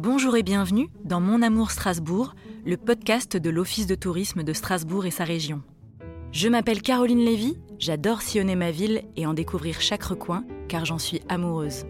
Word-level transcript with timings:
Bonjour 0.00 0.36
et 0.36 0.44
bienvenue 0.44 0.90
dans 1.02 1.18
Mon 1.18 1.42
Amour 1.42 1.72
Strasbourg, 1.72 2.36
le 2.64 2.76
podcast 2.76 3.36
de 3.36 3.50
l'Office 3.50 3.88
de 3.88 3.96
tourisme 3.96 4.44
de 4.44 4.52
Strasbourg 4.52 5.06
et 5.06 5.10
sa 5.10 5.24
région. 5.24 5.60
Je 6.30 6.46
m'appelle 6.48 6.82
Caroline 6.82 7.24
Lévy, 7.24 7.58
j'adore 7.80 8.22
sillonner 8.22 8.54
ma 8.54 8.70
ville 8.70 9.02
et 9.16 9.26
en 9.26 9.34
découvrir 9.34 9.80
chaque 9.80 10.04
recoin 10.04 10.44
car 10.68 10.84
j'en 10.84 11.00
suis 11.00 11.20
amoureuse. 11.28 11.84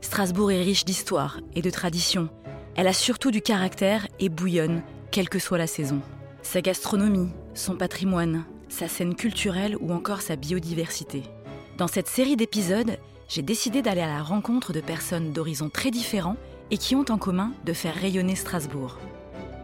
Strasbourg 0.00 0.52
est 0.52 0.62
riche 0.62 0.86
d'histoire 0.86 1.38
et 1.54 1.60
de 1.60 1.68
traditions. 1.68 2.30
Elle 2.76 2.86
a 2.86 2.94
surtout 2.94 3.30
du 3.30 3.42
caractère 3.42 4.08
et 4.18 4.30
bouillonne, 4.30 4.82
quelle 5.10 5.28
que 5.28 5.38
soit 5.38 5.58
la 5.58 5.66
saison. 5.66 6.00
Sa 6.40 6.62
gastronomie, 6.62 7.28
son 7.52 7.76
patrimoine, 7.76 8.46
sa 8.70 8.88
scène 8.88 9.14
culturelle 9.14 9.76
ou 9.82 9.92
encore 9.92 10.22
sa 10.22 10.36
biodiversité. 10.36 11.24
Dans 11.76 11.88
cette 11.88 12.08
série 12.08 12.36
d'épisodes, 12.36 12.96
j'ai 13.28 13.42
décidé 13.42 13.82
d'aller 13.82 14.00
à 14.00 14.06
la 14.06 14.22
rencontre 14.22 14.72
de 14.72 14.80
personnes 14.80 15.34
d'horizons 15.34 15.68
très 15.68 15.90
différents 15.90 16.36
et 16.74 16.76
qui 16.76 16.96
ont 16.96 17.04
en 17.08 17.18
commun 17.18 17.52
de 17.64 17.72
faire 17.72 17.94
rayonner 17.94 18.34
Strasbourg. 18.34 18.98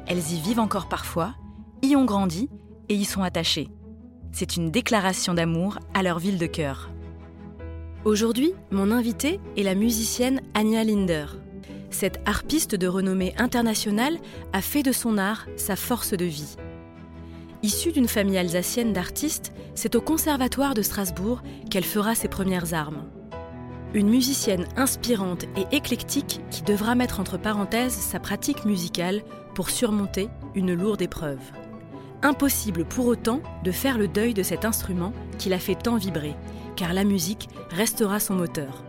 Elles 0.07 0.31
y 0.31 0.39
vivent 0.39 0.61
encore 0.61 0.89
parfois, 0.89 1.35
y 1.83 1.97
ont 1.97 2.05
grandi 2.05 2.49
et 2.89 2.95
y 2.95 3.05
sont 3.05 3.25
attachées. 3.25 3.69
C'est 4.31 4.55
une 4.55 4.71
déclaration 4.71 5.35
d'amour 5.35 5.81
à 5.93 6.05
leur 6.05 6.21
ville 6.21 6.39
de 6.39 6.47
cœur. 6.47 6.89
Aujourd'hui, 8.05 8.53
mon 8.71 8.93
invitée 8.93 9.41
est 9.57 9.65
la 9.65 9.75
musicienne 9.75 10.41
Anya 10.55 10.85
Linder. 10.85 11.27
Cette 11.91 12.21
harpiste 12.27 12.77
de 12.77 12.87
renommée 12.87 13.35
internationale 13.39 14.17
a 14.53 14.63
fait 14.63 14.85
de 14.85 14.93
son 14.93 15.19
art 15.19 15.47
sa 15.57 15.75
force 15.75 16.13
de 16.13 16.27
vie. 16.27 16.55
Issue 17.65 17.91
d'une 17.91 18.07
famille 18.07 18.39
alsacienne 18.39 18.93
d'artistes, 18.93 19.53
c'est 19.75 19.97
au 19.97 20.01
Conservatoire 20.01 20.75
de 20.75 20.83
Strasbourg 20.83 21.43
qu'elle 21.71 21.83
fera 21.83 22.15
ses 22.15 22.29
premières 22.29 22.73
armes. 22.73 23.03
Une 23.93 24.09
musicienne 24.09 24.67
inspirante 24.77 25.47
et 25.57 25.77
éclectique 25.77 26.41
qui 26.53 26.63
devra 26.63 26.95
mettre 26.95 27.19
entre 27.19 27.39
parenthèses 27.39 27.93
sa 27.93 28.21
pratique 28.21 28.65
musicale 28.65 29.23
pour 29.55 29.69
surmonter 29.69 30.29
une 30.55 30.75
lourde 30.75 31.03
épreuve. 31.03 31.41
Impossible 32.23 32.85
pour 32.85 33.07
autant 33.07 33.41
de 33.65 33.73
faire 33.73 33.99
le 33.99 34.07
deuil 34.07 34.33
de 34.33 34.45
cet 34.45 34.65
instrument 34.65 35.13
qui 35.39 35.49
l'a 35.49 35.59
fait 35.59 35.75
tant 35.75 35.97
vibrer, 35.97 36.37
car 36.77 36.95
la 36.95 37.03
musique 37.03 37.49
restera 37.71 38.21
son 38.21 38.35
moteur. 38.35 38.85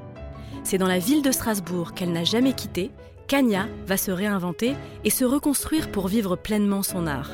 C'est 0.63 0.77
dans 0.77 0.87
la 0.87 0.99
ville 0.99 1.23
de 1.23 1.31
Strasbourg 1.31 1.93
qu'elle 1.93 2.11
n'a 2.11 2.23
jamais 2.23 2.53
quitté 2.53 2.91
qu'Anya 3.27 3.67
va 3.87 3.97
se 3.97 4.11
réinventer 4.11 4.75
et 5.03 5.09
se 5.09 5.25
reconstruire 5.25 5.89
pour 5.91 6.09
vivre 6.09 6.35
pleinement 6.35 6.83
son 6.83 7.07
art. 7.07 7.31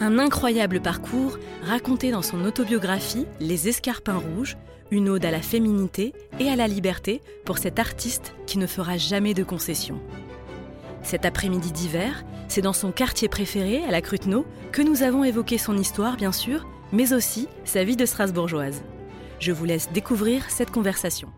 Un 0.00 0.18
incroyable 0.18 0.80
parcours 0.80 1.38
raconté 1.62 2.10
dans 2.10 2.22
son 2.22 2.44
autobiographie 2.44 3.26
Les 3.38 3.68
Escarpins 3.68 4.18
Rouges, 4.18 4.56
une 4.90 5.08
ode 5.08 5.24
à 5.24 5.30
la 5.30 5.42
féminité 5.42 6.12
et 6.38 6.48
à 6.48 6.56
la 6.56 6.68
liberté 6.68 7.20
pour 7.44 7.58
cet 7.58 7.78
artiste 7.78 8.34
qui 8.46 8.58
ne 8.58 8.66
fera 8.66 8.96
jamais 8.96 9.34
de 9.34 9.44
concessions. 9.44 10.00
Cet 11.02 11.24
après-midi 11.24 11.72
d'hiver, 11.72 12.24
c'est 12.48 12.62
dans 12.62 12.72
son 12.72 12.92
quartier 12.92 13.28
préféré, 13.28 13.84
à 13.84 13.90
la 13.90 14.00
Cruteno, 14.00 14.44
que 14.72 14.82
nous 14.82 15.02
avons 15.02 15.24
évoqué 15.24 15.58
son 15.58 15.76
histoire, 15.76 16.16
bien 16.16 16.32
sûr, 16.32 16.66
mais 16.92 17.12
aussi 17.12 17.48
sa 17.64 17.84
vie 17.84 17.96
de 17.96 18.06
Strasbourgeoise. 18.06 18.82
Je 19.38 19.52
vous 19.52 19.64
laisse 19.64 19.90
découvrir 19.92 20.50
cette 20.50 20.70
conversation. 20.70 21.28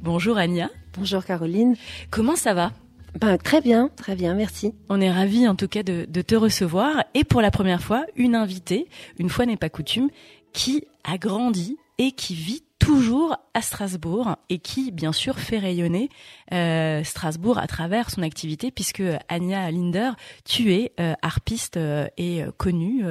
Bonjour 0.00 0.38
Ania. 0.38 0.70
Bonjour 0.96 1.24
Caroline. 1.24 1.76
Comment 2.10 2.36
ça 2.36 2.54
va? 2.54 2.72
Ben, 3.20 3.38
très 3.38 3.60
bien, 3.60 3.90
très 3.96 4.16
bien, 4.16 4.34
merci. 4.34 4.74
On 4.88 5.00
est 5.00 5.10
ravis 5.10 5.46
en 5.46 5.54
tout 5.54 5.68
cas 5.68 5.82
de, 5.82 6.06
de 6.08 6.22
te 6.22 6.34
recevoir 6.34 7.04
et 7.14 7.24
pour 7.24 7.40
la 7.40 7.50
première 7.50 7.82
fois, 7.82 8.04
une 8.16 8.34
invitée, 8.34 8.88
une 9.18 9.28
fois 9.28 9.46
n'est 9.46 9.56
pas 9.56 9.68
coutume, 9.68 10.10
qui 10.52 10.84
a 11.04 11.18
grandi 11.18 11.76
et 11.98 12.12
qui 12.12 12.34
vit 12.34 12.62
toujours 12.84 13.36
à 13.54 13.62
Strasbourg 13.62 14.36
et 14.50 14.58
qui, 14.58 14.90
bien 14.90 15.12
sûr, 15.12 15.38
fait 15.38 15.58
rayonner 15.58 16.10
euh, 16.52 17.02
Strasbourg 17.02 17.58
à 17.58 17.66
travers 17.66 18.10
son 18.10 18.22
activité, 18.22 18.70
puisque 18.70 19.02
Anya 19.28 19.70
Linder, 19.70 20.10
tu 20.44 20.74
es 20.74 20.92
euh, 21.00 21.14
harpiste 21.22 21.78
euh, 21.78 22.06
et 22.18 22.42
connue 22.58 23.04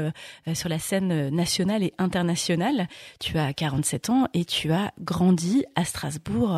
sur 0.54 0.70
la 0.70 0.80
scène 0.80 1.30
nationale 1.30 1.84
et 1.84 1.94
internationale. 1.98 2.88
Tu 3.20 3.38
as 3.38 3.54
47 3.54 4.10
ans 4.10 4.28
et 4.34 4.46
tu 4.46 4.72
as 4.72 4.92
grandi 5.00 5.66
à 5.76 5.86
Strasbourg 5.86 6.58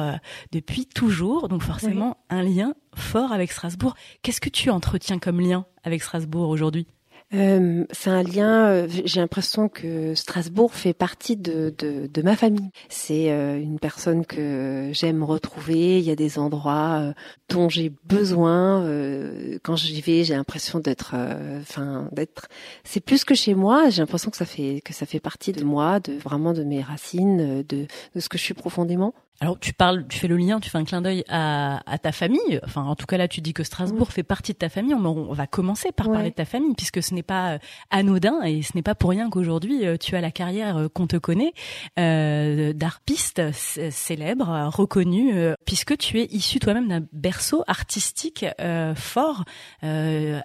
depuis 0.51 0.85
toujours, 0.85 1.47
donc 1.47 1.63
forcément 1.63 2.17
oui. 2.31 2.37
un 2.37 2.43
lien 2.43 2.73
fort 2.95 3.31
avec 3.31 3.51
Strasbourg. 3.51 3.95
Qu'est-ce 4.21 4.41
que 4.41 4.49
tu 4.49 4.69
entretiens 4.69 5.19
comme 5.19 5.39
lien 5.39 5.65
avec 5.83 6.03
Strasbourg 6.03 6.49
aujourd'hui? 6.49 6.87
Euh, 7.33 7.85
c'est 7.91 8.09
un 8.09 8.23
lien. 8.23 8.67
Euh, 8.67 8.87
j'ai 8.87 9.19
l'impression 9.19 9.67
que 9.67 10.13
Strasbourg 10.15 10.73
fait 10.73 10.93
partie 10.93 11.35
de, 11.35 11.73
de, 11.77 12.07
de 12.07 12.21
ma 12.21 12.35
famille. 12.35 12.69
C'est 12.87 13.31
euh, 13.31 13.59
une 13.59 13.79
personne 13.79 14.25
que 14.25 14.91
j'aime 14.93 15.23
retrouver. 15.23 15.97
Il 15.99 16.05
y 16.05 16.11
a 16.11 16.15
des 16.15 16.37
endroits 16.37 16.99
euh, 17.01 17.13
dont 17.49 17.67
j'ai 17.67 17.91
besoin. 18.05 18.83
Euh, 18.83 19.57
quand 19.63 19.75
j'y 19.75 20.01
vais, 20.01 20.23
j'ai 20.23 20.35
l'impression 20.35 20.79
d'être, 20.79 21.15
enfin, 21.61 22.09
d'être. 22.11 22.47
C'est 22.83 23.01
plus 23.01 23.25
que 23.25 23.33
chez 23.33 23.55
moi. 23.55 23.89
J'ai 23.89 24.01
l'impression 24.01 24.29
que 24.29 24.37
ça 24.37 24.45
fait 24.45 24.81
que 24.85 24.93
ça 24.93 25.05
fait 25.05 25.19
partie 25.19 25.51
de 25.51 25.63
moi, 25.63 25.99
de 25.99 26.13
vraiment 26.13 26.53
de 26.53 26.63
mes 26.63 26.81
racines, 26.81 27.63
de, 27.63 27.87
de 28.15 28.19
ce 28.19 28.29
que 28.29 28.37
je 28.37 28.43
suis 28.43 28.53
profondément. 28.53 29.13
Alors 29.41 29.59
tu 29.59 29.73
parles, 29.73 30.05
tu 30.07 30.17
fais 30.17 30.27
le 30.27 30.37
lien, 30.37 30.59
tu 30.59 30.69
fais 30.69 30.77
un 30.77 30.85
clin 30.85 31.01
d'œil 31.01 31.23
à, 31.29 31.81
à, 31.91 31.97
ta 31.97 32.11
famille. 32.11 32.59
Enfin, 32.63 32.83
en 32.83 32.95
tout 32.95 33.05
cas 33.05 33.17
là, 33.17 33.27
tu 33.27 33.41
dis 33.41 33.53
que 33.53 33.63
Strasbourg 33.63 34.07
mmh. 34.07 34.11
fait 34.11 34.23
partie 34.23 34.53
de 34.53 34.57
ta 34.57 34.69
famille. 34.69 34.93
On, 34.93 35.05
on 35.05 35.33
va 35.33 35.47
commencer 35.47 35.91
par 35.91 36.07
ouais. 36.07 36.13
parler 36.13 36.29
de 36.29 36.35
ta 36.35 36.45
famille, 36.45 36.73
puisque 36.75 37.03
ce 37.03 37.13
n'est 37.13 37.23
pas 37.23 37.59
anodin 37.89 38.41
et 38.43 38.61
ce 38.61 38.71
n'est 38.75 38.81
pas 38.81 38.95
pour 38.95 39.09
rien 39.09 39.29
qu'aujourd'hui 39.29 39.83
tu 39.99 40.15
as 40.15 40.21
la 40.21 40.31
carrière 40.31 40.87
qu'on 40.93 41.07
te 41.07 41.17
connaît 41.17 41.53
euh, 41.99 42.73
d'arpiste 42.73 43.41
célèbre, 43.51 44.69
reconnu, 44.73 45.33
euh, 45.33 45.53
puisque 45.65 45.97
tu 45.97 46.19
es 46.19 46.25
issu 46.31 46.59
toi-même 46.59 46.87
d'un 46.87 47.05
berceau 47.13 47.63
artistique 47.67 48.45
euh, 48.59 48.95
fort, 48.95 49.43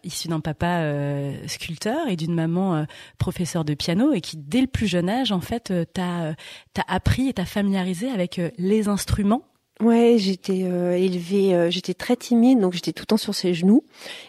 issu 0.05 0.29
d'un 0.29 0.41
papa 0.41 0.83
sculpteur 1.47 2.09
et 2.09 2.17
d'une 2.17 2.35
maman 2.35 2.87
professeur 3.19 3.65
de 3.65 3.75
piano, 3.75 4.13
et 4.13 4.21
qui 4.21 4.37
dès 4.37 4.61
le 4.61 4.67
plus 4.67 4.87
jeune 4.87 5.09
âge, 5.09 5.33
en 5.33 5.41
fait, 5.41 5.73
t'a 5.93 6.35
t'a 6.73 6.85
appris 6.87 7.29
et 7.29 7.33
t'a 7.33 7.45
familiarisé 7.45 8.11
avec 8.11 8.41
les 8.59 8.80
instruments 8.89 9.45
Ouais, 9.81 10.17
j'étais 10.19 10.65
euh, 10.65 10.93
élevée, 10.93 11.55
euh, 11.55 11.71
j'étais 11.71 11.95
très 11.95 12.15
timide, 12.15 12.61
donc 12.61 12.75
j'étais 12.75 12.93
tout 12.93 13.05
le 13.05 13.07
temps 13.07 13.17
sur 13.17 13.35
ses 13.35 13.55
genoux. 13.55 13.83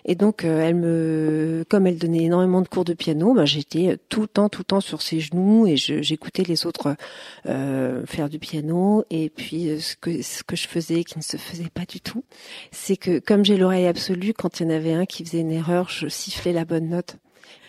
Et 0.06 0.16
donc, 0.16 0.45
euh, 0.45 0.62
elle 0.62 0.75
me, 0.75 1.66
comme 1.69 1.88
elle 1.88 1.97
donnait 1.97 2.23
énormément 2.23 2.61
de 2.61 2.69
cours 2.69 2.85
de 2.85 2.94
piano, 2.94 3.34
bah, 3.34 3.44
j'étais 3.44 3.97
tout 4.07 4.22
le 4.22 4.28
temps, 4.28 4.47
tout 4.47 4.61
le 4.61 4.66
temps 4.66 4.79
sur 4.79 5.01
ses 5.01 5.19
genoux 5.19 5.67
et 5.67 5.75
j'écoutais 5.75 6.44
les 6.44 6.66
autres 6.66 6.95
faire 7.44 8.29
du 8.29 8.40
piano. 8.40 9.03
Et 9.09 9.29
puis, 9.29 9.81
ce 9.81 9.97
que 9.97 10.22
ce 10.22 10.44
que 10.44 10.56
je 10.56 10.69
faisais, 10.69 11.03
qui 11.03 11.17
ne 11.17 11.23
se 11.23 11.35
faisait 11.35 11.69
pas 11.73 11.85
du 11.85 12.00
tout, 12.00 12.23
c'est 12.72 12.95
que 12.95 13.19
comme 13.19 13.44
j'ai 13.44 13.57
l'oreille 13.57 13.88
absolue, 13.88 14.34
quand 14.34 14.59
il 14.59 14.63
y 14.63 14.66
en 14.67 14.69
avait 14.69 14.94
un 14.94 15.06
qui 15.06 15.25
faisait 15.25 15.41
une 15.41 15.51
erreur, 15.51 15.90
je 15.90 16.07
sifflais 16.07 16.53
la 16.53 16.63
bonne 16.63 16.88
note. 16.88 17.17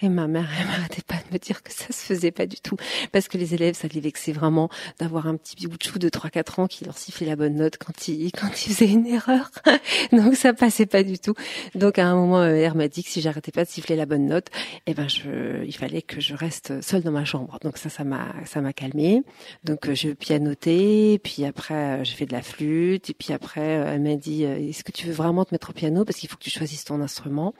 Et 0.03 0.09
ma 0.09 0.27
mère, 0.27 0.49
elle 0.59 0.67
m'arrêtait 0.67 1.03
pas 1.07 1.15
de 1.15 1.33
me 1.33 1.39
dire 1.39 1.63
que 1.63 1.73
ça 1.73 1.87
se 1.87 2.05
faisait 2.05 2.33
pas 2.33 2.47
du 2.47 2.57
tout. 2.57 2.77
Parce 3.13 3.29
que 3.29 3.39
les 3.39 3.55
élèves, 3.55 3.75
ça 3.75 3.87
les 3.87 4.01
vexait 4.01 4.33
vraiment 4.33 4.69
d'avoir 4.99 5.29
un 5.29 5.37
petit 5.37 5.69
bout 5.69 5.79
de 5.79 5.83
chou 5.83 5.99
de 6.01 6.09
3-4 6.09 6.61
ans 6.61 6.67
qui 6.67 6.85
leur 6.85 6.99
sifflait 6.99 7.27
la 7.27 7.37
bonne 7.37 7.55
note 7.55 7.77
quand 7.79 8.09
ils, 8.09 8.33
quand 8.33 8.49
ils 8.49 8.75
faisaient 8.75 8.91
une 8.91 9.07
erreur. 9.07 9.51
Donc 10.13 10.35
ça 10.35 10.53
passait 10.55 10.87
pas 10.87 11.05
du 11.05 11.21
tout. 11.21 11.35
Donc 11.77 11.99
à 11.99 12.07
un 12.07 12.17
moment, 12.17 12.41
ma 12.41 12.53
mère 12.53 12.75
m'a 12.75 12.89
dit 12.89 13.05
que 13.05 13.11
si 13.11 13.21
j'arrêtais 13.21 13.53
pas 13.53 13.65
de 13.65 13.69
siffler 13.69 13.95
la 13.95 14.07
bonne 14.07 14.27
note, 14.27 14.49
eh 14.87 14.95
ben 14.95 15.09
je, 15.09 15.65
il 15.65 15.77
fallait 15.77 16.03
que 16.03 16.21
je 16.21 16.35
reste 16.35 16.83
seule 16.83 17.03
dans 17.03 17.13
ma 17.13 17.25
chambre. 17.25 17.59
Donc 17.63 17.79
ça, 17.79 17.89
ça 17.89 18.03
m'a, 18.03 18.35
ça 18.45 18.61
m'a 18.61 18.73
calmé. 18.73 19.23
Donc 19.63 19.93
je 19.93 20.11
pianotais, 20.11 21.21
puis 21.23 21.45
après 21.45 22.05
j'ai 22.05 22.15
fait 22.15 22.27
de 22.27 22.33
la 22.33 22.43
flûte, 22.43 23.11
et 23.11 23.15
puis 23.15 23.33
après 23.33 23.61
elle 23.61 24.03
m'a 24.03 24.17
dit, 24.17 24.43
est-ce 24.43 24.83
que 24.83 24.93
tu 24.93 25.07
veux 25.07 25.13
vraiment 25.13 25.45
te 25.45 25.55
mettre 25.55 25.71
au 25.71 25.73
piano? 25.73 26.05
Parce 26.05 26.19
qu'il 26.19 26.29
faut 26.29 26.37
que 26.37 26.43
tu 26.45 26.51
choisisses 26.51 26.85
ton 26.85 27.01
instrument. 27.01 27.55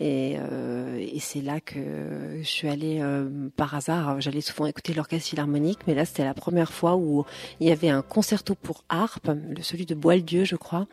Et, 0.00 0.36
euh, 0.38 0.96
et 0.98 1.20
c'est 1.20 1.42
là 1.42 1.60
que 1.60 2.38
je 2.40 2.48
suis 2.48 2.68
allée 2.68 3.00
euh, 3.02 3.28
par 3.54 3.74
hasard. 3.74 4.18
J'allais 4.18 4.40
souvent 4.40 4.64
écouter 4.64 4.94
l'orchestre 4.94 5.28
philharmonique, 5.28 5.80
mais 5.86 5.94
là 5.94 6.06
c'était 6.06 6.24
la 6.24 6.32
première 6.32 6.72
fois 6.72 6.96
où 6.96 7.26
il 7.60 7.68
y 7.68 7.70
avait 7.70 7.90
un 7.90 8.00
concerto 8.00 8.54
pour 8.54 8.84
harpe, 8.88 9.30
celui 9.60 9.84
de 9.84 9.94
Boieldieu, 9.94 10.44
je 10.44 10.56
crois. 10.56 10.86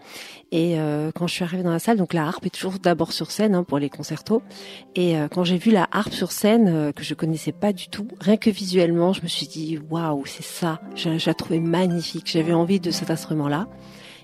Et 0.51 0.77
euh, 0.77 1.11
quand 1.15 1.25
je 1.25 1.35
suis 1.35 1.43
arrivée 1.45 1.63
dans 1.63 1.71
la 1.71 1.79
salle, 1.79 1.95
donc 1.95 2.13
la 2.13 2.27
harpe 2.27 2.45
est 2.45 2.49
toujours 2.49 2.79
d'abord 2.79 3.13
sur 3.13 3.31
scène 3.31 3.55
hein, 3.55 3.63
pour 3.63 3.79
les 3.79 3.89
concertos. 3.89 4.41
Et 4.95 5.15
quand 5.31 5.45
j'ai 5.45 5.57
vu 5.57 5.71
la 5.71 5.87
harpe 5.91 6.13
sur 6.13 6.31
scène 6.31 6.91
que 6.91 7.03
je 7.03 7.13
connaissais 7.13 7.51
pas 7.53 7.71
du 7.71 7.87
tout, 7.87 8.07
rien 8.19 8.35
que 8.35 8.49
visuellement, 8.49 9.13
je 9.13 9.21
me 9.21 9.27
suis 9.27 9.47
dit 9.47 9.79
waouh, 9.89 10.25
c'est 10.25 10.43
ça. 10.43 10.81
Je, 10.95 11.17
je 11.17 11.25
la 11.27 11.33
trouvais 11.33 11.59
magnifique. 11.59 12.29
J'avais 12.29 12.53
envie 12.53 12.79
de 12.79 12.91
cet 12.91 13.09
instrument-là. 13.09 13.67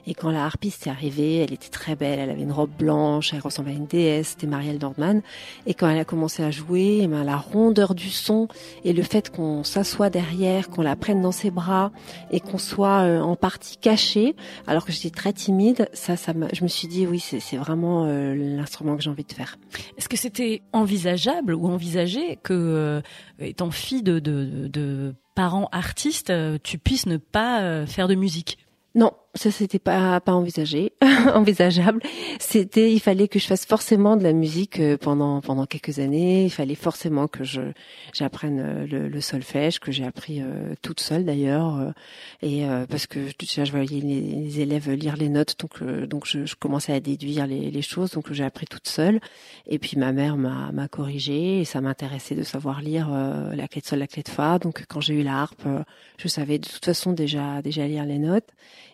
Et 0.05 0.13
quand 0.13 0.31
la 0.31 0.45
harpiste 0.45 0.87
est 0.87 0.89
arrivée, 0.89 1.37
elle 1.37 1.53
était 1.53 1.69
très 1.69 1.95
belle, 1.95 2.19
elle 2.19 2.29
avait 2.29 2.41
une 2.41 2.51
robe 2.51 2.71
blanche, 2.77 3.33
elle 3.33 3.39
ressemblait 3.39 3.73
à 3.73 3.75
une 3.75 3.85
déesse, 3.85 4.29
c'était 4.29 4.47
Marielle 4.47 4.79
Nordman. 4.79 5.21
Et 5.65 5.73
quand 5.73 5.87
elle 5.87 5.99
a 5.99 6.05
commencé 6.05 6.43
à 6.43 6.51
jouer, 6.51 6.99
eh 7.03 7.07
ben, 7.07 7.23
la 7.23 7.37
rondeur 7.37 7.95
du 7.95 8.09
son 8.09 8.47
et 8.83 8.93
le 8.93 9.03
fait 9.03 9.29
qu'on 9.29 9.63
s'assoit 9.63 10.09
derrière, 10.09 10.69
qu'on 10.69 10.81
la 10.81 10.95
prenne 10.95 11.21
dans 11.21 11.31
ses 11.31 11.51
bras 11.51 11.91
et 12.31 12.39
qu'on 12.39 12.57
soit 12.57 13.03
euh, 13.03 13.21
en 13.21 13.35
partie 13.35 13.77
caché, 13.77 14.35
alors 14.67 14.85
que 14.85 14.91
j'étais 14.91 15.09
très 15.09 15.31
timide, 15.31 15.87
ça, 15.93 16.17
ça 16.17 16.33
je 16.51 16.63
me 16.63 16.67
suis 16.67 16.87
dit 16.87 17.07
oui, 17.07 17.19
c'est 17.19 17.57
vraiment 17.57 18.05
euh, 18.05 18.35
l'instrument 18.35 18.97
que 18.97 19.03
j'ai 19.03 19.09
envie 19.09 19.23
de 19.23 19.33
faire. 19.33 19.57
Est-ce 19.97 20.09
que 20.09 20.17
c'était 20.17 20.61
envisageable 20.73 21.53
ou 21.53 21.67
envisagé 21.67 22.37
que, 22.43 22.53
euh, 22.53 23.01
étant 23.39 23.71
fille 23.71 24.03
de, 24.03 24.19
de, 24.19 24.67
de 24.67 25.15
parents 25.35 25.69
artistes, 25.71 26.31
tu 26.63 26.77
puisses 26.77 27.05
ne 27.05 27.17
pas 27.17 27.85
faire 27.85 28.07
de 28.07 28.15
musique? 28.15 28.57
Non, 28.95 29.11
ça 29.35 29.49
c'était 29.49 29.79
pas 29.79 30.19
pas 30.19 30.33
envisagé, 30.33 30.93
envisageable. 31.33 32.01
C'était, 32.39 32.93
il 32.93 32.99
fallait 32.99 33.27
que 33.27 33.39
je 33.39 33.47
fasse 33.47 33.65
forcément 33.65 34.15
de 34.15 34.23
la 34.23 34.33
musique 34.33 34.79
euh, 34.79 34.95
pendant 34.95 35.41
pendant 35.41 35.65
quelques 35.65 35.97
années. 35.97 36.45
Il 36.45 36.51
fallait 36.51 36.75
forcément 36.75 37.27
que 37.27 37.43
je 37.43 37.61
j'apprenne 38.13 38.59
euh, 38.59 38.85
le, 38.85 39.07
le, 39.07 39.21
solfège 39.21 39.79
que 39.79 39.91
j'ai 39.91 40.05
appris 40.05 40.41
euh, 40.41 40.75
toute 40.83 40.99
seule 40.99 41.25
d'ailleurs, 41.25 41.93
et 42.41 42.63
parce 42.89 43.07
que 43.07 43.19
déjà 43.39 43.65
je 43.65 43.71
voyais 43.71 43.99
les, 44.01 44.59
élèves 44.59 44.91
lire 44.91 45.15
les 45.17 45.29
notes, 45.29 45.55
donc 45.59 45.83
donc 45.83 46.27
je, 46.27 46.45
je, 46.45 46.55
commençais 46.55 46.93
à 46.93 46.99
déduire 46.99 47.47
les, 47.47 47.71
les 47.71 47.81
choses, 47.81 48.11
donc 48.11 48.31
j'ai 48.31 48.43
appris 48.43 48.67
toute 48.67 48.87
seule. 48.87 49.19
Et 49.67 49.79
puis 49.79 49.97
ma 49.97 50.11
mère 50.11 50.37
m'a 50.37 50.71
m'a 50.71 50.87
corrigé 50.87 51.61
et 51.61 51.65
ça 51.65 51.81
m'intéressait 51.81 52.35
de 52.35 52.43
savoir 52.43 52.81
lire 52.81 53.09
la 53.09 53.67
clé 53.67 53.81
de 53.81 53.87
sol, 53.87 53.99
la 53.99 54.07
clé 54.07 54.21
de 54.23 54.29
fa. 54.29 54.59
Donc 54.59 54.83
quand 54.87 55.01
j'ai 55.01 55.15
eu 55.15 55.23
la 55.23 55.41
harpe, 55.41 55.67
je 56.17 56.27
savais 56.27 56.59
de 56.59 56.67
toute 56.67 56.85
façon 56.85 57.13
déjà 57.13 57.61
déjà 57.61 57.87
lire 57.87 58.05
les 58.05 58.19
notes. 58.19 58.49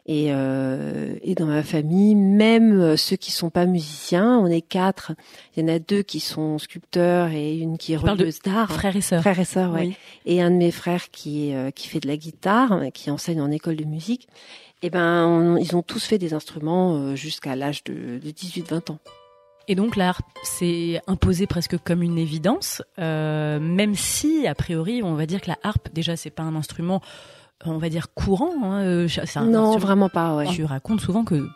Et, 0.06 0.28
euh, 0.30 1.16
et 1.22 1.36
dans 1.36 1.46
ma 1.46 1.62
famille, 1.62 2.16
même 2.16 2.80
euh, 2.80 2.98
ceux 2.98 3.16
qui 3.16 3.32
sont 3.32 3.50
pas 3.50 3.66
musiciens, 3.66 4.40
on 4.40 4.48
est 4.48 4.62
quatre. 4.62 5.12
Il 5.56 5.62
y 5.62 5.72
en 5.72 5.74
a 5.74 5.80
deux 5.80 6.02
qui 6.02 6.20
sont 6.20 6.58
sculpteurs 6.58 7.30
et 7.30 7.58
une 7.58 7.78
qui 7.78 7.94
est 7.94 7.98
relieuse 7.98 8.40
d'art. 8.40 8.72
Frères 8.72 8.96
et 8.96 9.02
sœurs. 9.02 9.22
Frères 9.22 9.40
et 9.40 9.46
sœurs, 9.46 9.72
oui. 9.74 9.96
Et 10.26 10.42
un 10.42 10.52
de 10.52 10.56
mes 10.56 10.72
frères 10.72 11.12
qui 11.12 11.50
est, 11.50 11.56
euh, 11.56 11.72
qui 11.72 11.88
fait 11.88 12.00
de 12.00 12.08
la 12.08 12.18
guitare, 12.18 12.86
qui 12.94 13.12
enseigne 13.12 13.42
en 13.42 13.52
école 13.52 13.76
de 13.76 13.86
musique. 13.86 14.28
Et 14.82 14.88
eh 14.88 14.90
ben, 14.90 15.58
ils 15.60 15.76
ont 15.76 15.82
tous 15.82 16.06
fait 16.06 16.18
des 16.18 16.34
instruments 16.34 16.96
euh, 16.96 17.16
jusqu'à 17.16 17.58
l'âge 17.58 17.84
de, 17.84 18.18
de 18.18 18.32
18-20 18.32 18.94
ans. 18.94 19.00
Et 19.68 19.76
donc 19.76 19.96
l'art 19.96 20.22
s'est 20.42 21.00
imposé 21.06 21.46
presque 21.46 21.78
comme 21.78 22.02
une 22.02 22.18
évidence, 22.18 22.82
euh, 22.98 23.60
même 23.60 23.94
si 23.94 24.48
a 24.48 24.56
priori 24.56 25.04
on 25.04 25.14
va 25.14 25.28
dire 25.28 25.42
que 25.42 25.50
la 25.50 25.60
harpe 25.62 25.90
déjà 25.94 26.16
c'est 26.16 26.32
pas 26.32 26.42
un 26.42 26.56
instrument 26.56 27.02
on 27.66 27.78
va 27.78 27.90
dire 27.90 28.14
courant. 28.14 28.54
Hein, 28.64 28.82
euh, 28.84 29.08
non, 29.46 29.78
vraiment 29.78 30.10
pas. 30.10 30.36
Ouais. 30.36 30.48
Tu 30.48 30.64
racontes 30.64 31.02
souvent 31.02 31.24
que 31.24 31.48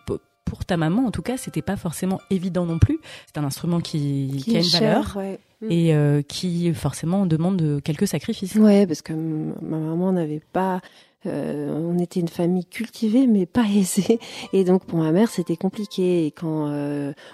pour 0.46 0.66
ta 0.66 0.78
maman, 0.78 1.06
en 1.06 1.12
tout 1.12 1.22
cas, 1.22 1.38
c'était 1.38 1.62
pas 1.62 1.78
forcément 1.78 2.20
évident 2.30 2.66
non 2.66 2.80
plus. 2.80 3.00
C'est 3.28 3.40
un 3.40 3.44
instrument 3.44 3.80
qui, 3.80 4.44
qui, 4.44 4.56
a 4.56 4.60
une 4.60 4.68
valeur 4.68 5.18
mm. 5.62 5.72
et 5.72 5.96
euh, 5.96 6.22
qui 6.22 6.74
forcément 6.74 7.26
demande 7.26 7.82
quelques 7.84 8.08
sacrifices. 8.08 8.56
Ouais, 8.56 8.86
parce 8.86 9.02
que 9.02 9.14
ma 9.14 9.78
maman 9.78 10.12
n'avait 10.12 10.42
pas. 10.52 10.82
Euh, 11.26 11.74
on 11.74 12.00
était 12.00 12.20
une 12.20 12.28
famille 12.28 12.66
cultivée 12.66 13.28
mais 13.28 13.46
pas 13.46 13.64
aisée 13.74 14.20
et 14.52 14.66
donc 14.66 14.84
pour 14.84 15.00
ma 15.00 15.14
mère 15.14 15.30
c'était 15.30 15.56
compliqué 15.56 16.26
et 16.26 16.32
quand 16.32 16.68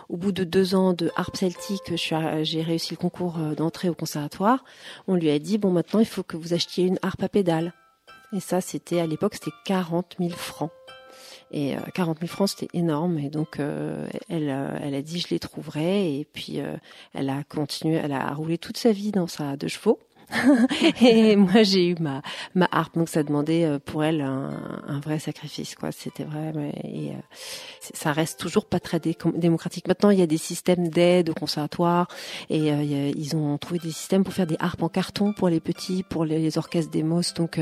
au 0.10 0.16
bout 0.16 0.31
de 0.31 0.44
deux 0.44 0.75
ans 0.75 0.94
de 0.94 1.10
harpe 1.16 1.36
celtique 1.36 1.95
j'ai 1.95 2.62
réussi 2.62 2.92
le 2.92 2.98
concours 2.98 3.39
d'entrée 3.57 3.89
au 3.89 3.95
conservatoire 3.95 4.63
on 5.07 5.16
lui 5.16 5.31
a 5.31 5.39
dit 5.39 5.57
bon 5.57 5.71
maintenant 5.71 6.01
il 6.01 6.06
faut 6.06 6.21
que 6.21 6.38
vous 6.38 6.54
achetiez 6.54 6.86
une 6.86 7.00
harpe 7.01 7.24
à 7.24 7.30
pédale 7.30 7.74
et 8.34 8.40
ça, 8.40 8.62
c'était 8.62 9.00
à 9.00 9.08
l'époque, 9.08 9.36
c'était 9.36 9.56
40 9.66 10.16
000 10.20 10.30
francs. 10.31 10.72
Et 11.52 11.76
40 11.96 12.18
euh, 12.18 12.20
000 12.22 12.31
francs, 12.31 12.50
c'était 12.50 12.78
énorme. 12.78 13.18
Et 13.18 13.30
donc, 13.30 13.60
euh, 13.60 14.08
elle, 14.30 14.50
euh, 14.50 14.78
elle 14.81 14.94
a 14.94 15.02
dit, 15.02 15.20
je 15.20 15.30
les 15.30 15.40
trouverai. 15.40 16.20
Et 16.20 16.26
puis, 16.26 16.60
elle 17.14 17.30
a 17.30 17.44
continué, 17.44 17.96
elle 17.96 18.12
a 18.12 18.34
roulé 18.34 18.58
toute 18.58 18.78
sa 18.78 18.92
vie 18.92 19.12
dans 19.12 19.28
sa 19.28 19.58
deux 19.58 19.68
chevaux. 19.68 20.00
et 21.02 21.36
moi 21.36 21.64
j'ai 21.64 21.88
eu 21.88 21.96
ma 22.00 22.22
ma 22.54 22.68
harpe 22.72 22.96
donc 22.96 23.10
ça 23.10 23.24
demandait 23.24 23.66
euh, 23.66 23.80
pour 23.80 24.04
elle 24.04 24.22
un, 24.22 24.52
un 24.88 25.00
vrai 25.00 25.20
sacrifice 25.20 25.76
quoi. 25.76 25.92
C'était 25.92 26.24
vrai 26.24 26.54
et 26.84 27.10
euh, 27.10 27.14
ça 27.94 28.12
reste 28.12 28.40
toujours 28.40 28.66
pas 28.66 28.80
très 28.80 29.00
démocratique. 29.00 29.88
Maintenant 29.88 30.10
il 30.12 30.20
y 30.20 30.22
a 30.22 30.28
des 30.28 30.38
systèmes 30.38 30.90
d'aide 30.90 31.30
au 31.30 31.34
conservatoire 31.34 32.08
et 32.50 32.72
euh, 32.72 33.12
ils 33.16 33.36
ont 33.36 33.58
trouvé 33.58 33.80
des 33.80 33.92
systèmes 33.92 34.24
pour 34.24 34.34
faire 34.34 34.48
des 34.48 34.58
harpes 34.60 34.84
en 34.84 34.90
carton 34.90 35.34
pour 35.34 35.50
les 35.50 35.60
petits 35.60 36.04
pour 36.04 36.26
les, 36.26 36.58
orchestres 36.58 36.92
d'Emos 36.92 37.34
donc 37.36 37.60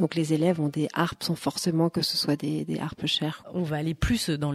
donc 0.00 0.14
les 0.14 0.32
élèves 0.32 0.60
ont 0.60 0.68
des 0.68 0.88
harpes 0.92 1.22
sans 1.22 1.36
forcément 1.36 1.88
que 1.88 2.02
ce 2.02 2.16
soit 2.16 2.36
des, 2.36 2.64
des 2.64 2.78
harpes 2.78 3.06
chères. 3.06 3.44
On 3.54 3.62
va 3.62 3.76
aller 3.76 3.94
plus 3.94 4.30
dans 4.30 4.52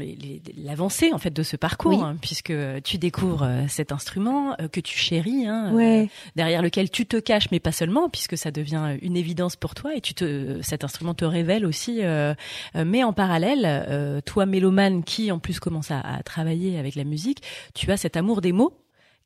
l'avancée 0.57 1.11
en 1.13 1.17
fait 1.17 1.31
de 1.31 1.43
ce 1.43 1.55
parcours 1.55 2.03
hein, 2.03 2.17
puisque 2.21 2.53
tu 2.83 2.97
découvres 2.97 3.47
cet 3.67 3.91
instrument 3.91 4.55
que 4.71 4.79
tu 4.79 4.97
chéris 4.97 5.47
hein, 5.47 5.73
ouais. 5.73 6.09
derrière 6.35 6.61
lequel 6.61 6.89
tu 6.89 7.05
te 7.05 7.17
mais 7.51 7.59
pas 7.59 7.71
seulement, 7.71 8.09
puisque 8.09 8.37
ça 8.37 8.51
devient 8.51 8.97
une 9.01 9.17
évidence 9.17 9.55
pour 9.55 9.75
toi 9.75 9.95
et 9.95 10.01
tu 10.01 10.13
te, 10.13 10.59
cet 10.61 10.83
instrument 10.83 11.13
te 11.13 11.25
révèle 11.25 11.65
aussi. 11.65 11.99
Euh, 12.01 12.33
euh, 12.75 12.83
mais 12.85 13.03
en 13.03 13.13
parallèle, 13.13 13.61
euh, 13.65 14.21
toi, 14.21 14.45
mélomane, 14.45 15.03
qui 15.03 15.31
en 15.31 15.39
plus 15.39 15.59
commence 15.59 15.91
à, 15.91 16.21
travailler 16.23 16.77
avec 16.77 16.95
la 16.95 17.03
musique, 17.03 17.41
tu 17.73 17.91
as 17.91 17.97
cet 17.97 18.17
amour 18.17 18.41
des 18.41 18.51
mots 18.51 18.73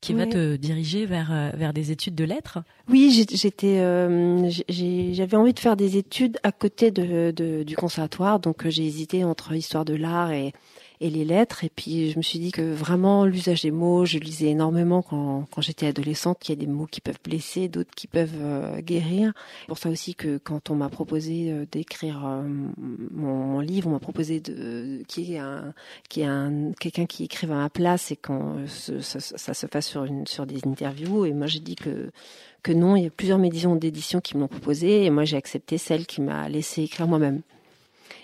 qui 0.00 0.14
va 0.14 0.26
te 0.26 0.54
diriger 0.54 1.06
vers 1.06 1.52
vers 1.54 1.72
des 1.72 1.90
études 1.90 2.14
de 2.14 2.22
lettres. 2.22 2.60
Oui, 2.88 3.26
j'étais, 3.32 3.78
j'avais 4.68 5.36
envie 5.36 5.52
de 5.52 5.58
faire 5.58 5.76
des 5.76 5.96
études 5.96 6.38
à 6.44 6.52
côté 6.52 6.92
de, 6.92 7.64
du 7.64 7.74
conservatoire, 7.74 8.38
donc 8.38 8.68
j'ai 8.68 8.86
hésité 8.86 9.24
entre 9.24 9.52
histoire 9.52 9.84
de 9.84 9.94
l'art 9.94 10.30
et 10.30 10.52
et 11.00 11.10
les 11.10 11.24
lettres. 11.24 11.64
Et 11.64 11.70
puis 11.74 12.10
je 12.10 12.16
me 12.16 12.22
suis 12.22 12.38
dit 12.38 12.52
que 12.52 12.62
vraiment 12.62 13.24
l'usage 13.24 13.62
des 13.62 13.70
mots, 13.70 14.04
je 14.04 14.18
lisais 14.18 14.48
énormément 14.48 15.02
quand, 15.02 15.46
quand 15.50 15.60
j'étais 15.60 15.86
adolescente, 15.86 16.38
qu'il 16.38 16.54
y 16.54 16.58
a 16.58 16.60
des 16.60 16.70
mots 16.70 16.86
qui 16.86 17.00
peuvent 17.00 17.18
blesser, 17.22 17.68
d'autres 17.68 17.90
qui 17.94 18.06
peuvent 18.06 18.30
euh, 18.40 18.80
guérir. 18.80 19.32
Pour 19.66 19.78
ça 19.78 19.88
aussi 19.88 20.14
que 20.14 20.38
quand 20.38 20.70
on 20.70 20.74
m'a 20.74 20.88
proposé 20.88 21.50
euh, 21.50 21.66
d'écrire 21.70 22.24
euh, 22.26 22.42
mon, 22.78 23.60
livre, 23.60 23.88
on 23.88 23.92
m'a 23.92 24.00
proposé 24.00 24.40
de 24.40 25.02
qui 25.08 25.34
est 25.34 25.38
un 25.38 25.74
qui 26.08 26.22
est 26.22 26.26
un 26.26 26.72
quelqu'un 26.78 27.06
qui 27.06 27.24
écrive 27.24 27.52
à 27.52 27.56
ma 27.56 27.70
place 27.70 28.10
et 28.10 28.16
quand 28.16 28.56
ça, 28.66 29.20
ça, 29.20 29.54
se 29.54 29.66
fasse 29.66 29.86
sur 29.86 30.04
une 30.04 30.26
sur 30.26 30.46
des 30.46 30.60
interviews. 30.66 31.24
Et 31.24 31.32
moi 31.32 31.46
j'ai 31.46 31.60
dit 31.60 31.76
que 31.76 32.10
que 32.62 32.72
non, 32.72 32.96
il 32.96 33.04
y 33.04 33.06
a 33.06 33.10
plusieurs 33.10 33.38
maisons 33.38 33.76
d'édition 33.76 34.20
qui 34.20 34.36
m'ont 34.36 34.48
proposé 34.48 35.04
et 35.04 35.10
moi 35.10 35.24
j'ai 35.24 35.36
accepté 35.36 35.78
celle 35.78 36.06
qui 36.06 36.20
m'a 36.20 36.48
laissé 36.48 36.82
écrire 36.82 37.06
moi-même. 37.06 37.42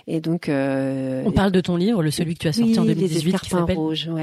Et 0.07 0.21
donc, 0.21 0.49
euh, 0.49 1.23
on 1.25 1.33
parle 1.33 1.53
de 1.53 1.61
ton 1.61 1.77
livre, 1.77 2.03
le 2.03 2.11
celui 2.11 2.35
que 2.35 2.41
tu 2.41 2.49
as 2.49 2.53
sorti 2.53 2.79
en 2.79 2.85
2018, 2.85 3.41
qui 3.41 3.51
s'appelle 3.51 3.79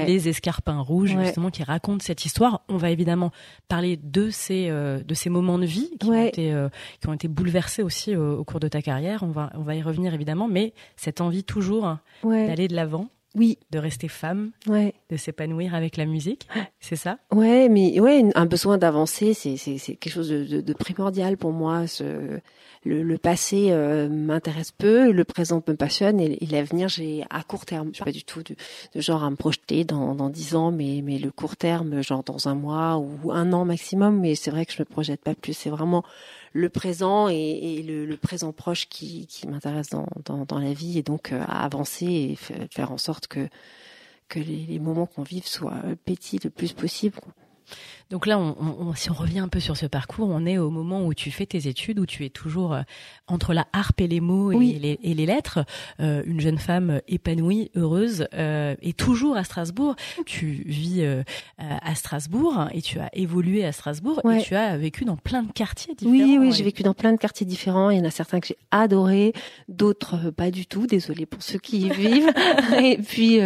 Les 0.06 0.28
Escarpins 0.28 0.80
rouges, 0.80 1.16
justement, 1.18 1.50
qui 1.50 1.64
raconte 1.64 2.02
cette 2.02 2.24
histoire. 2.24 2.62
On 2.68 2.76
va 2.76 2.90
évidemment 2.90 3.32
parler 3.68 3.98
de 4.00 4.30
ces 4.30 4.68
euh, 4.70 5.02
de 5.02 5.14
ces 5.14 5.30
moments 5.30 5.58
de 5.58 5.66
vie 5.66 5.90
qui 5.98 6.08
ont 6.08 6.24
été 6.24 6.52
euh, 6.52 6.68
qui 7.00 7.08
ont 7.08 7.12
été 7.12 7.28
bouleversés 7.28 7.82
aussi 7.82 8.14
au 8.14 8.44
cours 8.44 8.60
de 8.60 8.68
ta 8.68 8.80
carrière. 8.80 9.22
On 9.22 9.30
va 9.30 9.50
on 9.54 9.62
va 9.62 9.74
y 9.74 9.82
revenir 9.82 10.14
évidemment, 10.14 10.48
mais 10.48 10.72
cette 10.96 11.20
envie 11.20 11.44
toujours 11.44 11.96
d'aller 12.22 12.68
de 12.68 12.76
l'avant. 12.76 13.08
Oui. 13.34 13.58
De 13.70 13.78
rester 13.78 14.08
femme, 14.08 14.50
ouais. 14.66 14.94
de 15.10 15.16
s'épanouir 15.16 15.74
avec 15.74 15.96
la 15.96 16.04
musique, 16.04 16.46
c'est 16.80 16.96
ça? 16.96 17.18
Ouais, 17.32 17.68
mais 17.68 17.98
ouais, 17.98 18.24
un 18.34 18.46
besoin 18.46 18.78
d'avancer, 18.78 19.32
c'est 19.34 19.56
c'est 19.56 19.78
quelque 19.78 20.12
chose 20.12 20.28
de, 20.28 20.44
de, 20.44 20.60
de, 20.60 20.72
primordial 20.74 21.36
pour 21.36 21.52
moi. 21.52 21.86
Ce, 21.86 22.38
le, 22.84 23.02
le 23.02 23.18
passé 23.18 23.68
euh, 23.70 24.08
m'intéresse 24.08 24.72
peu, 24.72 25.10
le 25.10 25.24
présent 25.24 25.62
me 25.66 25.74
passionne 25.74 26.20
et, 26.20 26.38
l'avenir, 26.50 26.88
j'ai 26.88 27.24
à 27.30 27.42
court 27.42 27.64
terme. 27.64 27.88
Je 27.92 27.96
suis 27.96 28.04
pas 28.04 28.12
du 28.12 28.24
tout 28.24 28.42
de, 28.42 28.54
genre 29.00 29.24
à 29.24 29.30
me 29.30 29.36
projeter 29.36 29.84
dans 29.84 30.14
dans 30.14 30.28
dix 30.28 30.54
ans, 30.54 30.70
mais 30.70 31.00
mais 31.02 31.18
le 31.18 31.30
court 31.30 31.56
terme, 31.56 32.02
genre 32.02 32.24
dans 32.24 32.48
un 32.48 32.54
mois 32.54 32.98
ou 32.98 33.32
un 33.32 33.52
an 33.52 33.64
maximum. 33.64 34.20
Mais 34.20 34.34
c'est 34.34 34.50
vrai 34.50 34.66
que 34.66 34.72
je 34.72 34.80
me 34.80 34.84
projette 34.84 35.22
pas 35.22 35.34
plus. 35.34 35.54
C'est 35.54 35.70
vraiment 35.70 36.04
le 36.52 36.68
présent 36.68 37.28
et, 37.28 37.82
le, 37.82 38.16
présent 38.16 38.52
proche 38.52 38.88
qui, 38.88 39.28
m'intéresse 39.48 39.90
dans, 39.90 40.58
la 40.58 40.72
vie 40.72 40.98
et 40.98 41.02
donc 41.02 41.32
euh, 41.32 41.42
à 41.46 41.64
avancer 41.64 42.06
et 42.06 42.36
faire 42.70 42.92
en 42.92 42.98
sorte 42.98 43.26
que 43.26 43.48
les, 44.34 44.78
moments 44.78 45.06
qu'on 45.06 45.22
vive 45.22 45.46
soient 45.46 45.82
petits 46.04 46.38
le 46.42 46.50
plus 46.50 46.72
possible. 46.72 47.18
Donc 48.10 48.26
là, 48.26 48.38
on, 48.38 48.94
si 48.94 49.10
on 49.10 49.14
revient 49.14 49.40
un 49.40 49.48
peu 49.48 49.60
sur 49.60 49.76
ce 49.76 49.86
parcours, 49.86 50.28
on 50.30 50.46
est 50.46 50.58
au 50.58 50.70
moment 50.70 51.04
où 51.06 51.14
tu 51.14 51.30
fais 51.30 51.46
tes 51.46 51.68
études, 51.68 51.98
où 51.98 52.06
tu 52.06 52.24
es 52.24 52.30
toujours 52.30 52.74
euh, 52.74 52.82
entre 53.26 53.54
la 53.54 53.66
harpe 53.72 54.00
et 54.00 54.08
les 54.08 54.20
mots 54.20 54.52
et, 54.52 54.78
les, 54.78 54.98
et 55.02 55.14
les, 55.14 55.26
lettres, 55.26 55.64
euh, 56.00 56.22
une 56.26 56.40
jeune 56.40 56.58
femme 56.58 57.00
épanouie, 57.08 57.70
heureuse, 57.74 58.26
euh, 58.34 58.74
et 58.82 58.92
toujours 58.92 59.36
à 59.36 59.44
Strasbourg. 59.44 59.96
Tu 60.26 60.62
vis 60.66 61.00
euh, 61.00 61.22
à 61.58 61.94
Strasbourg 61.94 62.68
et 62.72 62.82
tu 62.82 62.98
as 62.98 63.08
évolué 63.12 63.64
à 63.64 63.72
Strasbourg 63.72 64.20
et 64.30 64.42
tu 64.42 64.54
as 64.54 64.76
vécu 64.76 65.04
dans 65.04 65.16
plein 65.16 65.42
de 65.42 65.52
quartiers 65.52 65.94
différents. 65.94 66.12
Oui, 66.14 66.38
oui, 66.38 66.52
j'ai 66.52 66.64
vécu 66.64 66.82
dans 66.82 66.94
plein 66.94 67.12
de 67.12 67.18
quartiers 67.18 67.46
différents. 67.46 67.90
Il 67.90 67.98
y 67.98 68.00
en 68.00 68.04
a 68.04 68.10
certains 68.10 68.40
que 68.40 68.46
j'ai 68.46 68.58
adorés, 68.70 69.32
d'autres 69.68 70.30
pas 70.30 70.50
du 70.50 70.66
tout. 70.66 70.86
Désolée 70.86 71.26
pour 71.26 71.42
ceux 71.42 71.58
qui 71.58 71.82
y 71.82 71.90
vivent. 71.92 72.32
et 72.82 72.98
puis, 72.98 73.40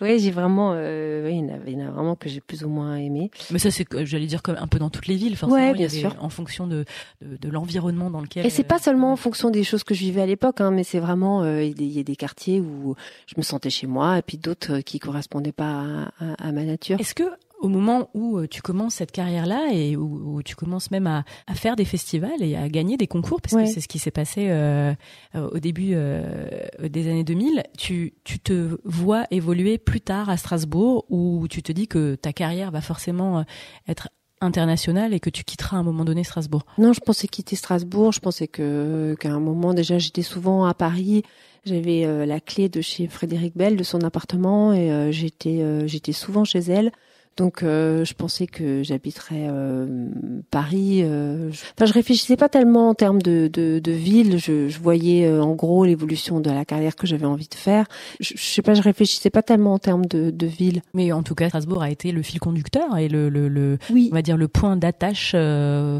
ouais, 0.00 0.18
j'ai 0.18 0.30
vraiment, 0.30 0.74
il 0.74 1.36
y, 1.36 1.40
en 1.40 1.48
a, 1.48 1.58
il 1.66 1.72
y 1.72 1.82
en 1.82 1.88
a 1.88 1.90
vraiment 1.90 2.14
que 2.14 2.28
j'ai 2.28 2.40
plus 2.40 2.64
ou 2.64 2.68
moins 2.68 2.96
aimé. 2.96 3.30
Mais 3.50 3.58
ça, 3.58 3.70
c'est 3.70 3.84
j'allais 4.04 4.26
dire 4.26 4.42
comme 4.42 4.56
un 4.58 4.66
peu 4.66 4.78
dans 4.78 4.90
toutes 4.90 5.06
les 5.06 5.16
villes, 5.16 5.36
forcément. 5.36 5.72
bien 5.72 5.88
sûr. 5.88 6.14
En 6.20 6.28
fonction 6.28 6.66
de, 6.66 6.84
de, 7.22 7.36
de 7.36 7.48
l'environnement 7.48 8.10
dans 8.10 8.20
lequel. 8.20 8.46
Et 8.46 8.50
c'est 8.50 8.64
pas 8.64 8.78
seulement 8.78 9.12
en 9.12 9.16
fonction 9.16 9.50
des 9.50 9.64
choses 9.64 9.84
que 9.84 9.94
je 9.94 10.00
vivais 10.00 10.22
à 10.22 10.26
l'époque, 10.26 10.60
hein, 10.60 10.70
mais 10.70 10.84
c'est 10.84 11.00
vraiment 11.00 11.42
euh, 11.42 11.62
il 11.62 11.82
y, 11.82 11.98
a 11.98 12.02
des 12.02 12.16
quartiers 12.16 12.60
où 12.60 12.94
je 13.26 13.34
me 13.36 13.42
sentais 13.42 13.70
chez 13.70 13.86
moi 13.86 14.18
et 14.18 14.22
puis 14.22 14.38
d'autres 14.38 14.80
qui 14.80 14.98
correspondaient 14.98 15.52
pas 15.52 15.84
à, 16.20 16.48
à, 16.48 16.52
ma 16.52 16.64
nature. 16.64 17.00
Est-ce 17.00 17.14
que 17.14 17.24
au 17.64 17.68
moment 17.68 18.10
où 18.12 18.36
euh, 18.36 18.46
tu 18.46 18.60
commences 18.60 18.96
cette 18.96 19.10
carrière-là 19.10 19.72
et 19.72 19.96
où, 19.96 20.36
où, 20.36 20.42
tu 20.42 20.54
commences 20.54 20.90
même 20.90 21.06
à, 21.06 21.24
à, 21.46 21.54
faire 21.54 21.76
des 21.76 21.86
festivals 21.86 22.42
et 22.42 22.56
à 22.56 22.68
gagner 22.68 22.98
des 22.98 23.06
concours, 23.06 23.40
parce 23.40 23.54
que 23.54 23.64
c'est 23.64 23.80
ce 23.80 23.88
qui 23.88 23.98
s'est 23.98 24.10
passé 24.10 24.48
euh, 24.50 24.94
au 25.34 25.58
début 25.58 25.92
euh, 25.94 26.46
des 26.82 27.08
années 27.08 27.24
2000, 27.24 27.62
tu, 27.78 28.12
tu 28.24 28.38
te 28.38 28.78
vois 28.84 29.24
évoluer 29.30 29.78
plus 29.78 30.02
tard 30.02 30.28
à 30.28 30.36
Strasbourg 30.36 31.06
où 31.08 31.46
tu 31.48 31.62
te 31.62 31.72
dis 31.72 31.88
que 31.88 32.16
ta 32.16 32.34
carrière 32.34 32.70
va 32.70 32.82
forcément 32.82 33.44
être 33.88 34.10
international 34.40 35.14
et 35.14 35.20
que 35.20 35.30
tu 35.30 35.42
quitteras 35.42 35.76
à 35.76 35.80
un 35.80 35.82
moment 35.82 36.04
donné 36.04 36.22
Strasbourg 36.22 36.66
Non, 36.76 36.92
je 36.92 37.00
pensais 37.00 37.28
quitter 37.28 37.56
Strasbourg. 37.56 38.12
Je 38.12 38.20
pensais 38.20 38.46
que 38.46 39.16
qu'à 39.18 39.30
un 39.30 39.40
moment 39.40 39.74
déjà 39.74 39.98
j'étais 39.98 40.22
souvent 40.22 40.66
à 40.66 40.74
Paris. 40.74 41.22
J'avais 41.64 42.04
euh, 42.04 42.26
la 42.26 42.40
clé 42.40 42.68
de 42.68 42.80
chez 42.82 43.06
Frédéric 43.06 43.56
Bell 43.56 43.76
de 43.76 43.82
son 43.82 44.02
appartement 44.02 44.74
et 44.74 44.92
euh, 44.92 45.10
j'étais 45.10 45.62
euh, 45.62 45.86
j'étais 45.86 46.12
souvent 46.12 46.44
chez 46.44 46.60
elle. 46.60 46.92
Donc 47.36 47.62
euh, 47.62 48.04
je 48.04 48.14
pensais 48.14 48.46
que 48.46 48.82
j'habiterais 48.82 49.46
euh, 49.48 50.08
Paris. 50.50 51.02
Euh, 51.02 51.50
je... 51.50 51.62
Enfin, 51.76 51.86
je 51.86 51.92
réfléchissais 51.92 52.36
pas 52.36 52.48
tellement 52.48 52.90
en 52.90 52.94
termes 52.94 53.20
de, 53.20 53.48
de, 53.52 53.80
de 53.80 53.92
ville. 53.92 54.38
Je, 54.38 54.68
je 54.68 54.78
voyais 54.78 55.28
en 55.28 55.54
gros 55.54 55.84
l'évolution 55.84 56.40
de 56.40 56.50
la 56.50 56.64
carrière 56.64 56.94
que 56.96 57.06
j'avais 57.06 57.26
envie 57.26 57.48
de 57.48 57.54
faire. 57.54 57.86
Je, 58.20 58.34
je, 58.36 58.44
sais 58.44 58.62
pas, 58.62 58.74
je 58.74 58.82
réfléchissais 58.82 59.30
pas 59.30 59.42
tellement 59.42 59.74
en 59.74 59.78
termes 59.78 60.06
de, 60.06 60.30
de 60.30 60.46
ville. 60.46 60.82
Mais 60.94 61.12
en 61.12 61.22
tout 61.22 61.34
cas, 61.34 61.48
Strasbourg 61.48 61.82
a 61.82 61.90
été 61.90 62.12
le 62.12 62.22
fil 62.22 62.38
conducteur 62.38 62.96
et 62.98 63.08
le, 63.08 63.28
le, 63.28 63.48
le 63.48 63.78
oui. 63.90 64.08
on 64.12 64.14
va 64.14 64.22
dire 64.22 64.36
le 64.36 64.48
point 64.48 64.76
d'attache 64.76 65.32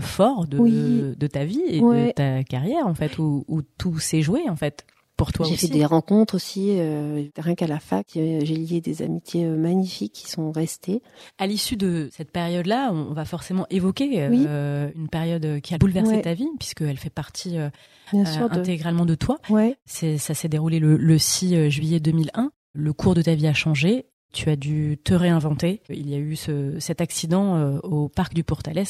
fort 0.00 0.47
de, 0.47 0.59
oui. 0.59 1.14
de 1.17 1.26
ta 1.26 1.45
vie 1.45 1.62
et 1.69 1.81
ouais. 1.81 2.09
de 2.09 2.12
ta 2.12 2.45
carrière 2.45 2.87
en 2.87 2.95
fait, 2.95 3.19
où, 3.19 3.45
où 3.49 3.62
tout 3.62 3.99
s'est 3.99 4.23
joué 4.23 4.43
en 4.49 4.57
fait 4.57 4.85
pour 5.16 5.33
toi 5.33 5.47
J'ai 5.49 5.56
fait 5.56 5.68
des 5.68 5.85
rencontres 5.85 6.35
aussi, 6.35 6.78
euh, 6.78 7.25
rien 7.37 7.54
qu'à 7.54 7.66
la 7.66 7.78
fac. 7.78 8.06
J'ai 8.14 8.40
lié 8.40 8.80
des 8.80 9.02
amitiés 9.02 9.44
euh, 9.44 9.56
magnifiques 9.56 10.12
qui 10.12 10.28
sont 10.28 10.50
restées. 10.50 11.02
À 11.38 11.47
l'issue 11.47 11.76
de 11.76 12.09
cette 12.12 12.30
période-là, 12.30 12.90
on 12.92 13.12
va 13.12 13.25
forcément 13.25 13.66
évoquer 13.71 14.28
oui. 14.28 14.44
euh, 14.49 14.90
une 14.94 15.09
période 15.09 15.61
qui 15.61 15.75
a 15.75 15.78
bouleversé 15.78 16.16
ouais. 16.16 16.23
ta 16.23 16.35
vie, 16.35 16.49
puisqu'elle 16.59 16.97
fait 16.97 17.11
partie 17.11 17.59
euh, 17.59 17.71
Bien 18.12 18.25
sûr, 18.25 18.49
de... 18.49 18.59
intégralement 18.59 19.06
de 19.06 19.14
toi. 19.14 19.38
Ouais. 19.50 19.76
Ça 19.87 20.35
s'est 20.35 20.49
déroulé 20.49 20.78
le, 20.78 20.97
le 20.97 21.18
6 21.18 21.71
juillet 21.71 22.00
2001. 22.00 22.50
Le 22.76 22.92
cours 22.92 23.14
de 23.14 23.23
ta 23.23 23.35
vie 23.35 23.47
a 23.47 23.54
changé 23.54 24.06
tu 24.35 24.50
as 24.50 24.57
dû 24.57 24.99
te 25.03 25.14
réinventer. 25.14 25.81
Il 25.88 26.11
y 26.11 26.14
a 26.14 26.19
eu 26.19 26.37
ce, 26.37 26.79
cet 26.81 27.00
accident 27.00 27.57
euh, 27.57 27.79
au 27.83 28.09
parc 28.09 28.35
du 28.35 28.45
Portales 28.45 28.85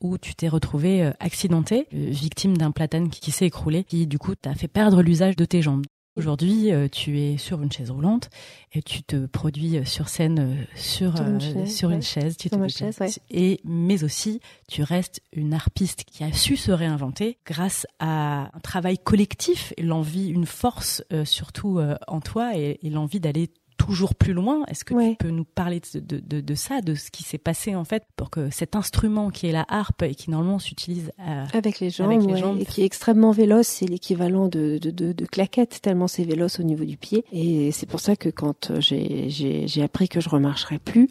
où 0.00 0.18
tu 0.18 0.34
t'es 0.34 0.48
retrouvé 0.48 1.02
euh, 1.02 1.12
accidenté, 1.18 1.88
euh, 1.94 2.10
victime 2.10 2.56
d'un 2.56 2.70
platane 2.70 3.08
qui, 3.08 3.20
qui 3.20 3.30
s'est 3.32 3.46
écroulé, 3.46 3.84
qui 3.84 4.06
du 4.06 4.18
coup 4.18 4.34
t'a 4.34 4.54
fait 4.54 4.68
perdre 4.68 5.02
l'usage 5.02 5.34
de 5.34 5.44
tes 5.44 5.62
jambes. 5.62 5.84
Aujourd'hui, 6.14 6.70
tu 6.92 7.18
es 7.20 7.38
sur 7.38 7.62
une 7.62 7.72
chaise 7.72 7.90
roulante 7.90 8.28
et 8.74 8.82
tu 8.82 9.02
te 9.02 9.24
produis 9.24 9.80
sur 9.86 10.10
scène 10.10 10.58
sur 10.74 11.16
sur 11.16 11.26
une 11.26 11.40
chaise, 11.40 11.74
sur 11.74 11.88
ouais. 11.88 11.94
une 11.94 12.02
chaise, 12.02 12.36
tu 12.36 12.48
sur 12.48 12.58
te 12.58 12.62
ma 12.62 12.68
chaise, 12.68 12.98
ouais. 13.00 13.08
et 13.30 13.60
mais 13.64 14.04
aussi 14.04 14.40
tu 14.68 14.82
restes 14.82 15.22
une 15.32 15.54
harpiste 15.54 16.04
qui 16.04 16.22
a 16.22 16.30
su 16.30 16.58
se 16.58 16.70
réinventer 16.70 17.38
grâce 17.46 17.86
à 17.98 18.50
un 18.54 18.60
travail 18.60 18.98
collectif 18.98 19.72
l'envie, 19.78 20.28
une 20.28 20.44
force 20.44 21.02
euh, 21.14 21.24
surtout 21.24 21.78
euh, 21.78 21.96
en 22.08 22.20
toi 22.20 22.58
et, 22.58 22.78
et 22.82 22.90
l'envie 22.90 23.18
d'aller 23.18 23.48
toujours 23.86 24.14
plus 24.14 24.32
loin. 24.32 24.64
Est-ce 24.68 24.84
que 24.84 24.94
ouais. 24.94 25.10
tu 25.10 25.26
peux 25.26 25.30
nous 25.30 25.44
parler 25.44 25.80
de, 25.92 25.98
de, 25.98 26.20
de, 26.20 26.40
de 26.40 26.54
ça, 26.54 26.80
de 26.80 26.94
ce 26.94 27.10
qui 27.10 27.24
s'est 27.24 27.38
passé 27.38 27.74
en 27.74 27.84
fait 27.84 28.04
pour 28.14 28.30
que 28.30 28.48
cet 28.50 28.76
instrument 28.76 29.30
qui 29.30 29.48
est 29.48 29.52
la 29.52 29.64
harpe 29.68 30.02
et 30.02 30.14
qui 30.14 30.30
normalement 30.30 30.60
s'utilise 30.60 31.10
avec 31.52 31.80
les 31.80 31.90
jambes, 31.90 32.10
avec 32.12 32.22
les 32.24 32.34
ouais, 32.34 32.38
jambes. 32.38 32.60
et 32.60 32.64
qui 32.64 32.82
est 32.82 32.84
extrêmement 32.84 33.32
véloce, 33.32 33.66
c'est 33.66 33.86
l'équivalent 33.86 34.46
de, 34.46 34.78
de, 34.78 34.90
de, 34.90 35.12
de 35.12 35.26
claquette 35.26 35.80
tellement 35.82 36.06
c'est 36.06 36.22
véloce 36.22 36.60
au 36.60 36.62
niveau 36.62 36.84
du 36.84 36.96
pied. 36.96 37.24
Et 37.32 37.72
c'est 37.72 37.86
pour 37.86 37.98
ça 37.98 38.14
que 38.14 38.28
quand 38.28 38.78
j'ai 38.78 39.82
appris 39.82 40.08
que 40.08 40.20
je 40.20 40.28
remarcherais 40.28 40.78
plus, 40.78 41.08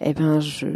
eh 0.00 0.14
ben 0.14 0.40
je, 0.40 0.66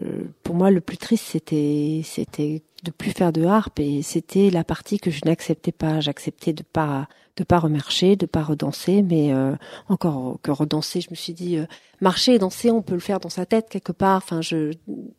pour 0.42 0.54
moi 0.54 0.70
le 0.70 0.82
plus 0.82 0.98
triste 0.98 1.24
c'était 1.28 2.02
c'était 2.04 2.62
de 2.84 2.90
plus 2.90 3.10
faire 3.10 3.32
de 3.32 3.44
harpe 3.44 3.80
et 3.80 4.02
c'était 4.02 4.50
la 4.50 4.64
partie 4.64 4.98
que 4.98 5.10
je 5.10 5.20
n'acceptais 5.24 5.72
pas. 5.72 6.00
J'acceptais 6.00 6.52
de 6.52 6.62
pas 6.62 7.08
de 7.38 7.44
pas 7.44 7.60
remarcher, 7.60 8.16
de 8.16 8.26
pas 8.26 8.42
redanser, 8.42 9.02
mais 9.02 9.32
euh, 9.32 9.54
encore 9.88 10.38
que 10.42 10.50
redanser, 10.50 11.00
je 11.00 11.10
me 11.10 11.14
suis 11.14 11.32
dit 11.32 11.56
euh, 11.56 11.66
marcher 12.00 12.34
et 12.34 12.38
danser, 12.38 12.70
on 12.72 12.82
peut 12.82 12.94
le 12.94 13.00
faire 13.00 13.20
dans 13.20 13.28
sa 13.28 13.46
tête 13.46 13.68
quelque 13.70 13.92
part. 13.92 14.16
Enfin, 14.16 14.40
je 14.42 14.72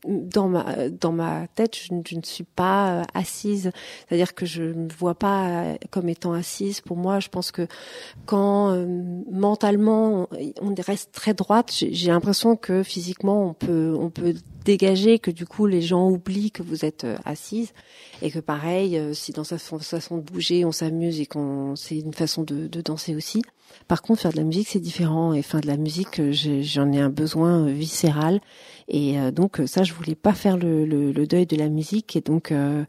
dans 0.05 0.49
ma 0.49 0.89
dans 0.89 1.13
ma 1.13 1.47
tête, 1.47 1.77
je, 1.77 1.93
ne 1.93 2.21
suis 2.23 2.43
pas 2.43 2.91
euh, 2.91 3.03
assise, 3.13 3.71
c'est-à-dire 4.07 4.35
que 4.35 4.45
je 4.45 4.63
ne 4.63 4.73
me 4.73 4.89
vois 4.89 5.15
pas 5.15 5.75
comme 5.91 6.09
étant 6.09 6.33
assise. 6.33 6.81
Pour 6.81 6.97
moi, 6.97 7.21
je 7.21 7.29
pense 7.29 7.51
que 7.51 7.67
quand 8.25 8.71
euh, 8.71 8.85
mentalement 9.31 10.27
on, 10.31 10.51
on 10.61 10.75
reste 10.77 11.13
très 11.13 11.33
droite, 11.33 11.71
j'ai 11.71 12.11
l'impression 12.11 12.57
que 12.57 12.83
physiquement 12.83 13.47
on 13.47 13.53
peut 13.53 13.95
on 13.97 14.09
peut 14.09 14.33
dégager, 14.69 15.17
que 15.19 15.31
du 15.31 15.45
coup 15.45 15.65
les 15.65 15.81
gens 15.81 16.09
oublient 16.09 16.51
que 16.51 16.63
vous 16.63 16.85
êtes 16.85 17.05
assise. 17.25 17.73
Et 18.21 18.29
que 18.29 18.39
pareil, 18.39 19.01
si 19.13 19.31
dans 19.31 19.43
sa 19.43 19.57
façon 19.57 20.17
de 20.17 20.21
bouger 20.21 20.65
on 20.65 20.71
s'amuse 20.71 21.19
et 21.19 21.25
qu'on 21.25 21.75
c'est 21.75 21.97
une 21.97 22.13
façon 22.13 22.43
de, 22.43 22.67
de, 22.67 22.81
danser 22.81 23.15
aussi. 23.15 23.41
Par 23.87 24.01
contre, 24.01 24.21
faire 24.21 24.31
de 24.31 24.37
la 24.37 24.43
musique 24.43 24.67
c'est 24.67 24.79
différent. 24.79 25.33
Et 25.33 25.41
faire 25.41 25.61
de 25.61 25.67
la 25.67 25.77
musique 25.77 26.21
j'en 26.31 26.91
ai 26.91 26.99
un 26.99 27.09
besoin 27.09 27.65
viscéral. 27.65 28.41
Et 28.87 29.19
euh, 29.19 29.31
donc 29.31 29.61
ça 29.65 29.83
je 29.83 29.93
voulais 29.93 30.15
pas 30.15 30.33
faire 30.33 30.57
le, 30.57 30.85
le, 30.85 31.27
deuil 31.27 31.45
de 31.45 31.55
la 31.55 31.69
musique. 31.69 32.15
Et 32.15 32.21
donc 32.21 32.51
euh, 32.51 32.83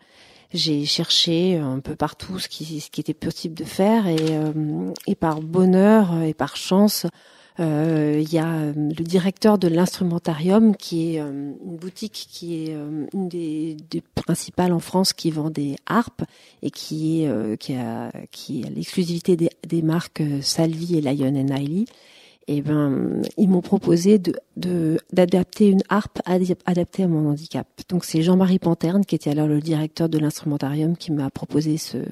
j'ai 0.52 0.84
cherché 0.84 1.56
un 1.56 1.80
peu 1.80 1.94
partout 1.94 2.38
ce 2.38 2.48
qui, 2.48 2.80
ce 2.80 2.90
qui 2.90 3.00
était 3.00 3.14
possible 3.14 3.54
de 3.54 3.64
faire. 3.64 4.06
Et, 4.06 4.16
euh, 4.20 4.92
et 5.06 5.14
par 5.14 5.40
bonheur 5.40 6.22
et 6.22 6.34
par 6.34 6.56
chance 6.56 7.06
il 7.58 7.64
euh, 7.64 8.24
y 8.30 8.38
a 8.38 8.72
le 8.72 9.04
directeur 9.04 9.58
de 9.58 9.68
l'instrumentarium 9.68 10.76
qui 10.76 11.16
est 11.16 11.20
euh, 11.20 11.52
une 11.64 11.76
boutique 11.76 12.26
qui 12.30 12.64
est 12.64 12.74
euh, 12.74 13.06
une 13.12 13.28
des, 13.28 13.76
des, 13.90 14.02
principales 14.14 14.72
en 14.72 14.78
France 14.78 15.12
qui 15.12 15.30
vend 15.30 15.50
des 15.50 15.76
harpes 15.86 16.22
et 16.62 16.70
qui 16.70 17.24
est 17.24 17.58
qui 17.58 17.74
a 17.74 18.12
qui 18.30 18.64
a 18.64 18.70
l'exclusivité 18.70 19.36
des, 19.36 19.50
des, 19.66 19.82
marques 19.82 20.22
Salvi 20.42 20.96
et 20.96 21.00
Lion 21.00 21.34
and 21.34 21.54
Hailey. 21.54 21.84
Et 22.46 22.62
ben 22.62 23.22
ils 23.36 23.48
m'ont 23.48 23.60
proposé 23.60 24.18
de 24.18 24.98
d'adapter 25.12 25.68
une 25.68 25.82
harpe 25.88 26.20
adaptée 26.66 27.04
à 27.04 27.08
mon 27.08 27.30
handicap. 27.30 27.66
Donc 27.88 28.04
c'est 28.04 28.22
Jean-Marie 28.22 28.58
Panterne 28.58 29.04
qui 29.04 29.14
était 29.14 29.30
alors 29.30 29.46
le 29.46 29.60
directeur 29.60 30.08
de 30.08 30.18
l'instrumentarium 30.18 30.96
qui 30.96 31.12
m'a 31.12 31.30
proposé 31.30 31.76
ce 31.76 31.98
euh, 31.98 32.04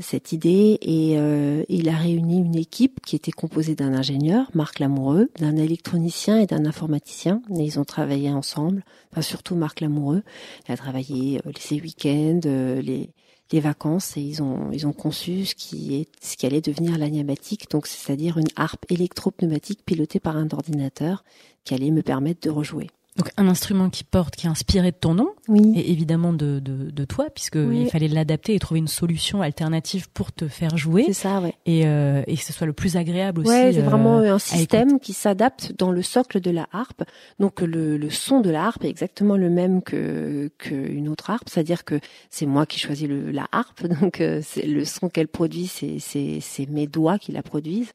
cette 0.00 0.32
idée 0.32 0.78
et 0.82 1.18
euh, 1.18 1.64
il 1.68 1.88
a 1.88 1.96
réuni 1.96 2.38
une 2.38 2.56
équipe 2.56 3.00
qui 3.04 3.16
était 3.16 3.32
composée 3.32 3.74
d'un 3.74 3.94
ingénieur, 3.94 4.50
Marc 4.54 4.78
Lamoureux, 4.78 5.30
d'un 5.38 5.56
électronicien 5.56 6.38
et 6.38 6.46
d'un 6.46 6.66
informaticien. 6.66 7.42
Et 7.56 7.62
ils 7.62 7.78
ont 7.78 7.84
travaillé 7.84 8.30
ensemble, 8.30 8.84
enfin 9.12 9.22
surtout 9.22 9.54
Marc 9.54 9.80
Lamoureux. 9.80 10.22
Il 10.68 10.72
a 10.72 10.76
travaillé 10.76 11.40
euh, 11.46 11.52
ses 11.58 11.80
week-ends, 11.80 12.40
euh, 12.44 12.82
les, 12.82 13.10
les 13.52 13.60
vacances 13.60 14.16
et 14.16 14.20
ils 14.20 14.42
ont 14.42 14.70
ils 14.72 14.86
ont 14.86 14.92
conçu 14.92 15.46
ce 15.46 15.54
qui 15.54 15.96
est 15.96 16.08
ce 16.20 16.36
qui 16.36 16.44
allait 16.46 16.60
devenir 16.60 16.98
l'aniamatique, 16.98 17.70
donc 17.70 17.86
c'est-à-dire 17.86 18.38
une 18.38 18.48
harpe 18.56 18.84
électropneumatique 18.90 19.80
pilotée 19.84 20.20
par 20.20 20.36
un 20.36 20.48
ordinateur 20.52 21.24
qui 21.64 21.74
allait 21.74 21.90
me 21.90 22.02
permettre 22.02 22.40
de 22.42 22.50
rejouer. 22.50 22.88
Donc 23.18 23.32
un 23.36 23.48
instrument 23.48 23.90
qui 23.90 24.04
porte, 24.04 24.36
qui 24.36 24.46
est 24.46 24.48
inspiré 24.48 24.92
de 24.92 24.96
ton 24.96 25.12
nom, 25.12 25.30
oui. 25.48 25.72
et 25.74 25.90
évidemment 25.90 26.32
de, 26.32 26.60
de, 26.60 26.90
de 26.92 27.04
toi, 27.04 27.26
puisque 27.34 27.56
oui. 27.56 27.82
il 27.82 27.90
fallait 27.90 28.06
l'adapter 28.06 28.54
et 28.54 28.60
trouver 28.60 28.78
une 28.78 28.86
solution 28.86 29.42
alternative 29.42 30.08
pour 30.14 30.30
te 30.30 30.46
faire 30.46 30.76
jouer. 30.76 31.02
C'est 31.08 31.14
ça, 31.14 31.40
ouais. 31.40 31.54
Et, 31.66 31.84
euh, 31.84 32.22
et 32.28 32.36
que 32.36 32.44
ce 32.44 32.52
soit 32.52 32.68
le 32.68 32.72
plus 32.72 32.96
agréable 32.96 33.40
aussi. 33.40 33.50
Ouais, 33.50 33.72
c'est 33.72 33.80
vraiment 33.80 34.20
euh, 34.20 34.34
un 34.34 34.38
système 34.38 35.00
qui 35.00 35.12
s'adapte 35.12 35.72
dans 35.76 35.90
le 35.90 36.00
socle 36.02 36.40
de 36.40 36.52
la 36.52 36.68
harpe. 36.72 37.02
Donc 37.40 37.60
le, 37.60 37.96
le 37.96 38.10
son 38.10 38.40
de 38.40 38.50
la 38.50 38.64
harpe 38.64 38.84
est 38.84 38.88
exactement 38.88 39.36
le 39.36 39.50
même 39.50 39.82
que 39.82 40.48
qu'une 40.58 41.08
autre 41.08 41.30
harpe, 41.30 41.48
c'est-à-dire 41.48 41.84
que 41.84 41.98
c'est 42.30 42.46
moi 42.46 42.66
qui 42.66 42.78
choisis 42.78 43.08
le, 43.08 43.32
la 43.32 43.48
harpe, 43.50 43.84
donc 44.00 44.20
euh, 44.20 44.40
c'est 44.44 44.64
le 44.64 44.84
son 44.84 45.08
qu'elle 45.08 45.26
produit, 45.28 45.66
c'est 45.66 46.70
mes 46.70 46.86
doigts 46.86 47.18
qui 47.18 47.32
la 47.32 47.42
produisent. 47.42 47.92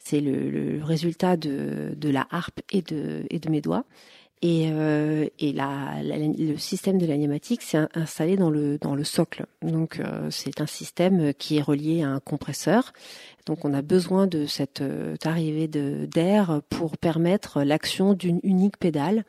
C'est 0.00 0.20
le, 0.20 0.50
le 0.50 0.84
résultat 0.84 1.38
de, 1.38 1.94
de 1.96 2.08
la 2.10 2.26
harpe 2.30 2.60
et 2.70 2.82
de, 2.82 3.24
et 3.30 3.38
de 3.38 3.48
mes 3.48 3.62
doigts. 3.62 3.84
Et, 4.46 4.68
euh, 4.70 5.26
la, 5.40 6.02
la, 6.02 6.18
le 6.18 6.58
système 6.58 6.98
de 6.98 7.06
l'animatique 7.06 7.62
s'est 7.62 7.78
installé 7.94 8.36
dans 8.36 8.50
le 8.50 9.04
socle. 9.04 9.46
Donc 9.62 10.00
euh, 10.00 10.28
c'est 10.30 10.60
un 10.60 10.66
système 10.66 11.32
qui 11.32 11.56
est 11.56 11.62
relié 11.62 12.02
à 12.02 12.10
un 12.10 12.20
compresseur. 12.20 12.92
Donc 13.46 13.64
on 13.64 13.72
a 13.72 13.80
besoin 13.80 14.26
de 14.26 14.44
cette 14.44 14.82
euh, 14.82 15.16
arrivée 15.24 15.66
d'air 15.66 16.60
pour 16.68 16.98
permettre 16.98 17.62
l'action 17.62 18.12
d'une 18.12 18.40
unique 18.42 18.76
pédale. 18.76 19.24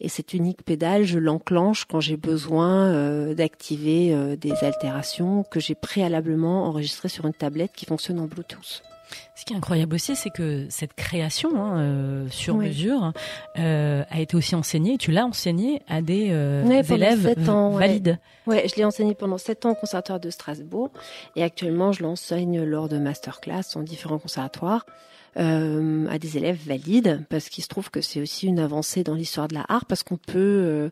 Et 0.00 0.08
cette 0.08 0.34
unique 0.34 0.64
pédale, 0.64 1.04
je 1.04 1.20
l'enclenche 1.20 1.84
quand 1.84 2.00
j'ai 2.00 2.16
besoin 2.16 3.34
d'activer 3.34 4.36
des 4.36 4.54
altérations 4.62 5.42
que 5.42 5.58
j'ai 5.58 5.74
préalablement 5.74 6.66
enregistrées 6.66 7.08
sur 7.08 7.26
une 7.26 7.32
tablette 7.32 7.72
qui 7.74 7.84
fonctionne 7.84 8.20
en 8.20 8.26
Bluetooth. 8.26 8.82
Ce 9.34 9.44
qui 9.44 9.52
est 9.52 9.56
incroyable 9.56 9.94
aussi, 9.94 10.16
c'est 10.16 10.30
que 10.30 10.66
cette 10.68 10.94
création 10.94 11.62
hein, 11.62 11.78
euh, 11.78 12.28
sur 12.30 12.56
oui. 12.56 12.66
mesure 12.66 13.12
euh, 13.58 14.02
a 14.10 14.20
été 14.20 14.36
aussi 14.36 14.54
enseignée. 14.54 14.98
Tu 14.98 15.12
l'as 15.12 15.26
enseignée 15.26 15.82
à 15.88 16.02
des 16.02 16.28
euh, 16.30 16.64
oui, 16.66 16.80
élèves 16.94 17.48
ans, 17.48 17.70
valides. 17.70 18.18
Ouais. 18.46 18.56
ouais 18.56 18.68
je 18.68 18.76
l'ai 18.76 18.84
enseignée 18.84 19.14
pendant 19.14 19.38
sept 19.38 19.64
ans 19.64 19.70
au 19.70 19.74
conservatoire 19.74 20.20
de 20.20 20.30
Strasbourg 20.30 20.90
et 21.36 21.42
actuellement 21.42 21.92
je 21.92 22.02
l'enseigne 22.02 22.62
lors 22.64 22.88
de 22.88 22.98
masterclass 22.98 23.62
dans 23.74 23.82
différents 23.82 24.18
conservatoires. 24.18 24.84
Euh, 25.38 26.06
à 26.08 26.18
des 26.18 26.36
élèves 26.36 26.58
valides 26.66 27.24
parce 27.28 27.48
qu'il 27.48 27.62
se 27.62 27.68
trouve 27.68 27.90
que 27.90 28.00
c'est 28.00 28.20
aussi 28.20 28.48
une 28.48 28.58
avancée 28.58 29.04
dans 29.04 29.14
l'histoire 29.14 29.46
de 29.46 29.54
la 29.54 29.64
harpe 29.68 29.88
parce 29.88 30.02
qu'on 30.02 30.16
peut, 30.16 30.32
euh, 30.36 30.90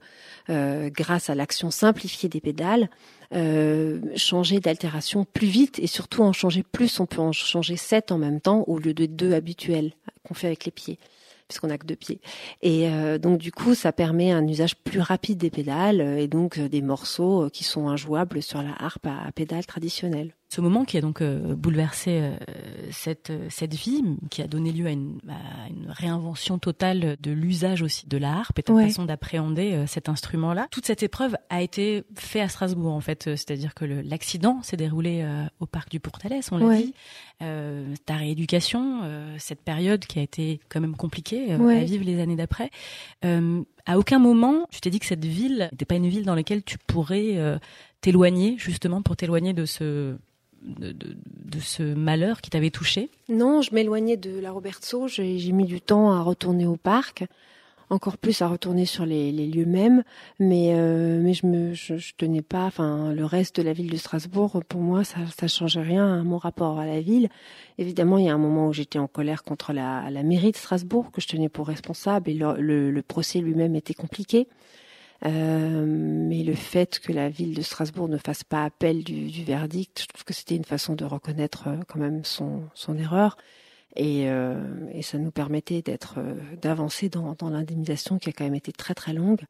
euh, 0.51 0.89
grâce 0.89 1.31
à 1.31 1.35
l'action 1.35 1.73
simplifiée 1.73 2.29
des 2.29 2.41
pédales, 2.41 2.89
euh, 3.35 3.99
changer 4.15 4.61
d'altération 4.61 5.25
plus 5.25 5.49
vite 5.49 5.81
et 5.81 5.89
surtout 5.89 6.23
en 6.23 6.33
changer 6.33 6.63
plus. 6.63 7.01
On 7.01 7.07
peut 7.07 7.21
en 7.21 7.33
changer 7.33 7.77
sept 7.77 8.13
en 8.13 8.19
même 8.19 8.41
temps 8.41 8.63
au 8.69 8.79
lieu 8.79 8.95
de 8.95 9.07
deux 9.07 9.33
habituels 9.33 9.95
qu'on 10.23 10.35
fait 10.35 10.47
avec 10.47 10.65
les 10.65 10.73
pieds. 10.73 10.99
puisqu'on 11.49 11.71
a 11.71 11.79
que 11.79 11.87
deux 11.87 11.97
pieds. 11.97 12.21
Et 12.61 12.89
donc 13.21 13.39
du 13.39 13.53
coup, 13.53 13.77
ça 13.77 13.93
permet 13.93 14.33
un 14.33 14.45
usage 14.49 14.75
plus 14.75 15.01
rapide 15.01 15.39
des 15.39 15.51
pédales 15.51 16.01
et 16.01 16.27
donc 16.27 16.59
des 16.59 16.83
morceaux 16.83 17.49
qui 17.51 17.63
sont 17.63 17.87
injouables 17.89 18.43
sur 18.43 18.63
la 18.63 18.75
harpe 18.81 19.07
à 19.07 19.31
pédales 19.33 19.65
traditionnelles. 19.65 20.35
Ce 20.49 20.61
moment 20.61 20.85
qui 20.85 20.97
a 20.97 21.01
donc 21.01 21.23
euh, 21.23 21.57
bouleversé 21.57 22.21
euh, 22.21 22.37
cette 22.93 23.31
euh, 23.31 23.49
cette 23.51 23.75
vie, 23.75 24.03
qui 24.31 24.43
a 24.43 24.47
donné 24.47 24.71
lieu 24.71 24.87
à 24.87 24.91
une, 24.91 25.19
une 25.69 25.91
réinvention 25.91 26.59
totale 26.59 27.17
de 27.21 27.31
l'usage 27.33 27.83
aussi 27.83 28.07
de 28.07 28.17
la 28.17 28.33
harpe 28.33 28.61
et 28.61 28.63
de 28.63 28.73
la 28.73 28.87
façon 28.87 29.05
d'appréhender 29.05 29.85
cet 29.89 30.09
instrument-là. 30.09 30.69
Toute 30.71 30.87
cette 30.87 31.03
épreuve 31.03 31.37
a 31.51 31.63
été 31.63 32.05
faite 32.15 32.43
à 32.43 32.49
Strasbourg 32.49 32.93
en 32.93 33.01
fait, 33.01 33.25
c'est-à-dire 33.25 33.75
que 33.75 33.85
l'accident 33.85 34.63
s'est 34.63 34.77
déroulé 34.77 35.27
au 35.59 35.67
parc 35.67 35.91
du 35.91 36.01
Pourtalès, 36.01 36.49
on 36.53 36.59
l'a 36.59 36.77
dit. 36.77 36.95
ta 37.39 38.15
rééducation, 38.15 39.03
cette 39.39 39.63
période 39.63 40.07
qui 40.07 40.19
a 40.19 40.23
été 40.23 40.61
quand 40.69 40.81
même 40.81 40.97
compliquée 40.97 41.53
à 41.53 41.85
vivre 41.85 42.05
les 42.05 42.21
années 42.21 42.37
d'après. 42.37 42.71
à 43.23 43.99
aucun 43.99 44.19
moment, 44.19 44.67
tu 44.71 44.81
t'es 44.81 44.91
dit 44.91 45.01
que 45.01 45.07
cette 45.07 45.25
ville 45.25 45.69
n'était 45.73 45.85
pas 45.85 45.97
une 45.97 46.09
ville 46.09 46.25
dans 46.25 46.35
laquelle 46.35 46.63
tu 46.63 46.79
pourrais 46.87 47.59
t'éloigner 48.07 48.55
justement 48.57 49.03
pour 49.03 49.17
t'éloigner 49.17 49.53
de 49.53 49.65
ce 49.65 50.15
de, 50.63 51.61
ce 51.61 51.83
malheur 51.83 52.41
qui 52.41 52.51
t'avait 52.51 52.71
touché? 52.71 53.11
Non, 53.29 53.63
je 53.63 53.75
m'éloignais 53.75 54.17
de 54.17 54.39
la 54.39 54.53
Robertso. 54.53 55.09
J'ai 55.09 55.51
mis 55.51 55.65
du 55.65 55.81
temps 55.81 56.13
à 56.13 56.23
retourner 56.23 56.67
au 56.67 56.77
parc, 56.77 57.25
encore 57.91 58.17
plus 58.17 58.43
à 58.43 58.47
retourner 58.47 58.85
sur 58.85 59.07
les, 59.07 59.33
lieux 59.33 59.67
mêmes. 59.67 60.05
Mais 60.39 60.75
euh, 60.75 61.21
mais 61.21 61.35
je 61.35 61.47
me 61.47 61.75
je, 61.75 61.95
tenais 62.17 62.43
pas. 62.43 62.67
Enfin, 62.67 63.13
le 63.13 63.25
reste 63.25 63.57
de 63.57 63.63
la 63.63 63.73
ville 63.73 63.91
de 63.91 63.97
Strasbourg, 63.97 64.63
pour 64.69 64.81
moi, 64.81 65.03
ça 65.03 65.19
ça 65.37 65.49
changeait 65.49 65.83
rien 65.83 66.21
à 66.21 66.23
mon 66.23 66.39
rapport 66.39 66.79
à 66.79 66.87
la 66.87 67.01
ville. 67.01 67.29
Évidemment, 67.79 68.19
il 68.19 68.27
y 68.27 68.29
a 68.29 68.35
un 68.35 68.39
moment 68.39 68.69
où 68.69 68.73
j'étais 68.73 69.01
en 69.01 69.09
colère 69.09 69.43
contre 69.43 69.73
la, 69.73 70.11
la 70.11 70.23
mairie 70.23 70.53
de 70.53 70.57
Strasbourg 70.57 71.11
que 71.11 71.21
je 71.21 71.27
tenais 71.27 71.49
pour 71.49 71.67
responsable 71.67 72.31
et 72.31 72.35
le 72.35 73.03
procès 73.03 73.41
lui-même 73.41 73.75
était 73.75 73.95
compliqué. 73.95 74.47
Euh, 75.25 75.85
mais 75.87 76.43
le 76.43 76.55
fait 76.55 76.99
que 76.99 77.13
la 77.13 77.29
ville 77.29 77.55
de 77.55 77.63
Strasbourg 77.63 78.09
ne 78.09 78.19
fasse 78.19 78.45
pas 78.45 78.65
appel 78.65 79.03
du, 79.03 79.29
du 79.29 79.45
verdict, 79.45 80.03
je 80.03 80.07
trouve 80.07 80.25
que 80.25 80.35
c'était 80.35 80.57
une 80.57 80.65
façon 80.65 80.95
de 80.95 81.05
reconnaître 81.05 81.69
euh, 81.69 81.77
quand 81.89 81.99
même 81.99 82.25
son, 82.25 82.65
son 82.75 82.97
erreur. 82.99 83.37
Et, 83.97 84.29
euh, 84.29 84.61
et, 84.93 85.01
ça 85.01 85.17
nous 85.17 85.31
permettait 85.31 85.81
d'être 85.81 86.19
d'avancer 86.61 87.09
dans, 87.09 87.35
dans 87.39 87.49
l'indemnisation 87.49 88.19
qui 88.19 88.29
a 88.29 88.33
quand 88.33 88.45
même 88.45 88.55
été 88.55 88.71
très 88.71 88.93
très 88.93 89.15
longue. 89.15 89.41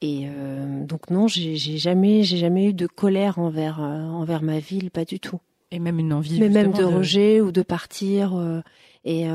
Et 0.00 0.26
euh, 0.26 0.84
donc 0.84 1.08
non, 1.08 1.28
j'ai 1.28 1.56
jamais 1.56 2.24
j'ai 2.24 2.36
jamais 2.36 2.66
eu 2.66 2.72
de 2.74 2.88
colère 2.88 3.38
envers 3.38 3.78
envers 3.78 4.42
ma 4.42 4.58
ville, 4.58 4.90
pas 4.90 5.04
du 5.04 5.20
tout. 5.20 5.38
Et 5.70 5.78
même 5.78 6.00
une 6.00 6.12
envie. 6.12 6.40
Mais 6.40 6.48
même 6.48 6.72
de, 6.72 6.78
de, 6.78 6.84
rejet 6.84 7.40
ou 7.40 7.52
de 7.52 7.62
partir. 7.62 8.34
et 9.04 9.28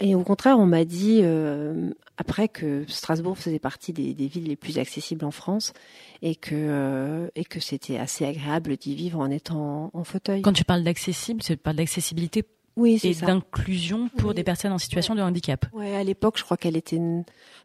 et 0.00 0.14
au 0.14 0.22
contraire, 0.22 0.58
on 0.58 0.66
m'a 0.66 0.84
dit 0.84 1.20
euh, 1.22 1.90
après 2.18 2.48
que 2.48 2.84
Strasbourg 2.88 3.38
faisait 3.38 3.60
partie 3.60 3.92
des, 3.92 4.12
des, 4.12 4.26
villes 4.26 4.48
les 4.48 4.56
plus 4.56 4.78
accessibles 4.78 5.24
en 5.24 5.30
France 5.30 5.72
et 6.20 6.34
que 6.34 6.54
euh, 6.54 7.28
et 7.36 7.44
que 7.44 7.60
c'était 7.60 7.96
assez 7.96 8.26
agréable 8.26 8.76
d'y 8.76 8.94
vivre 8.94 9.20
en 9.20 9.30
étant 9.30 9.90
en, 9.94 10.04
fauteuil. 10.04 10.42
Quand 10.42 10.52
tu 10.52 10.64
parles 10.64 10.82
d'accessible, 10.82 11.40
tu 11.40 11.56
parles 11.56 11.76
d'accessibilité 11.76 12.44
oui, 12.76 13.00
et 13.02 13.14
d'inclusion 13.14 14.08
pour 14.18 14.34
des 14.34 14.44
personnes 14.44 14.72
en 14.72 14.78
situation 14.78 15.14
de 15.14 15.20
handicap. 15.20 15.66
Ouais, 15.72 15.96
à 15.96 16.04
l'époque, 16.04 16.38
je 16.38 16.44
crois 16.44 16.56
qu'elle 16.56 16.76
était 16.76 17.00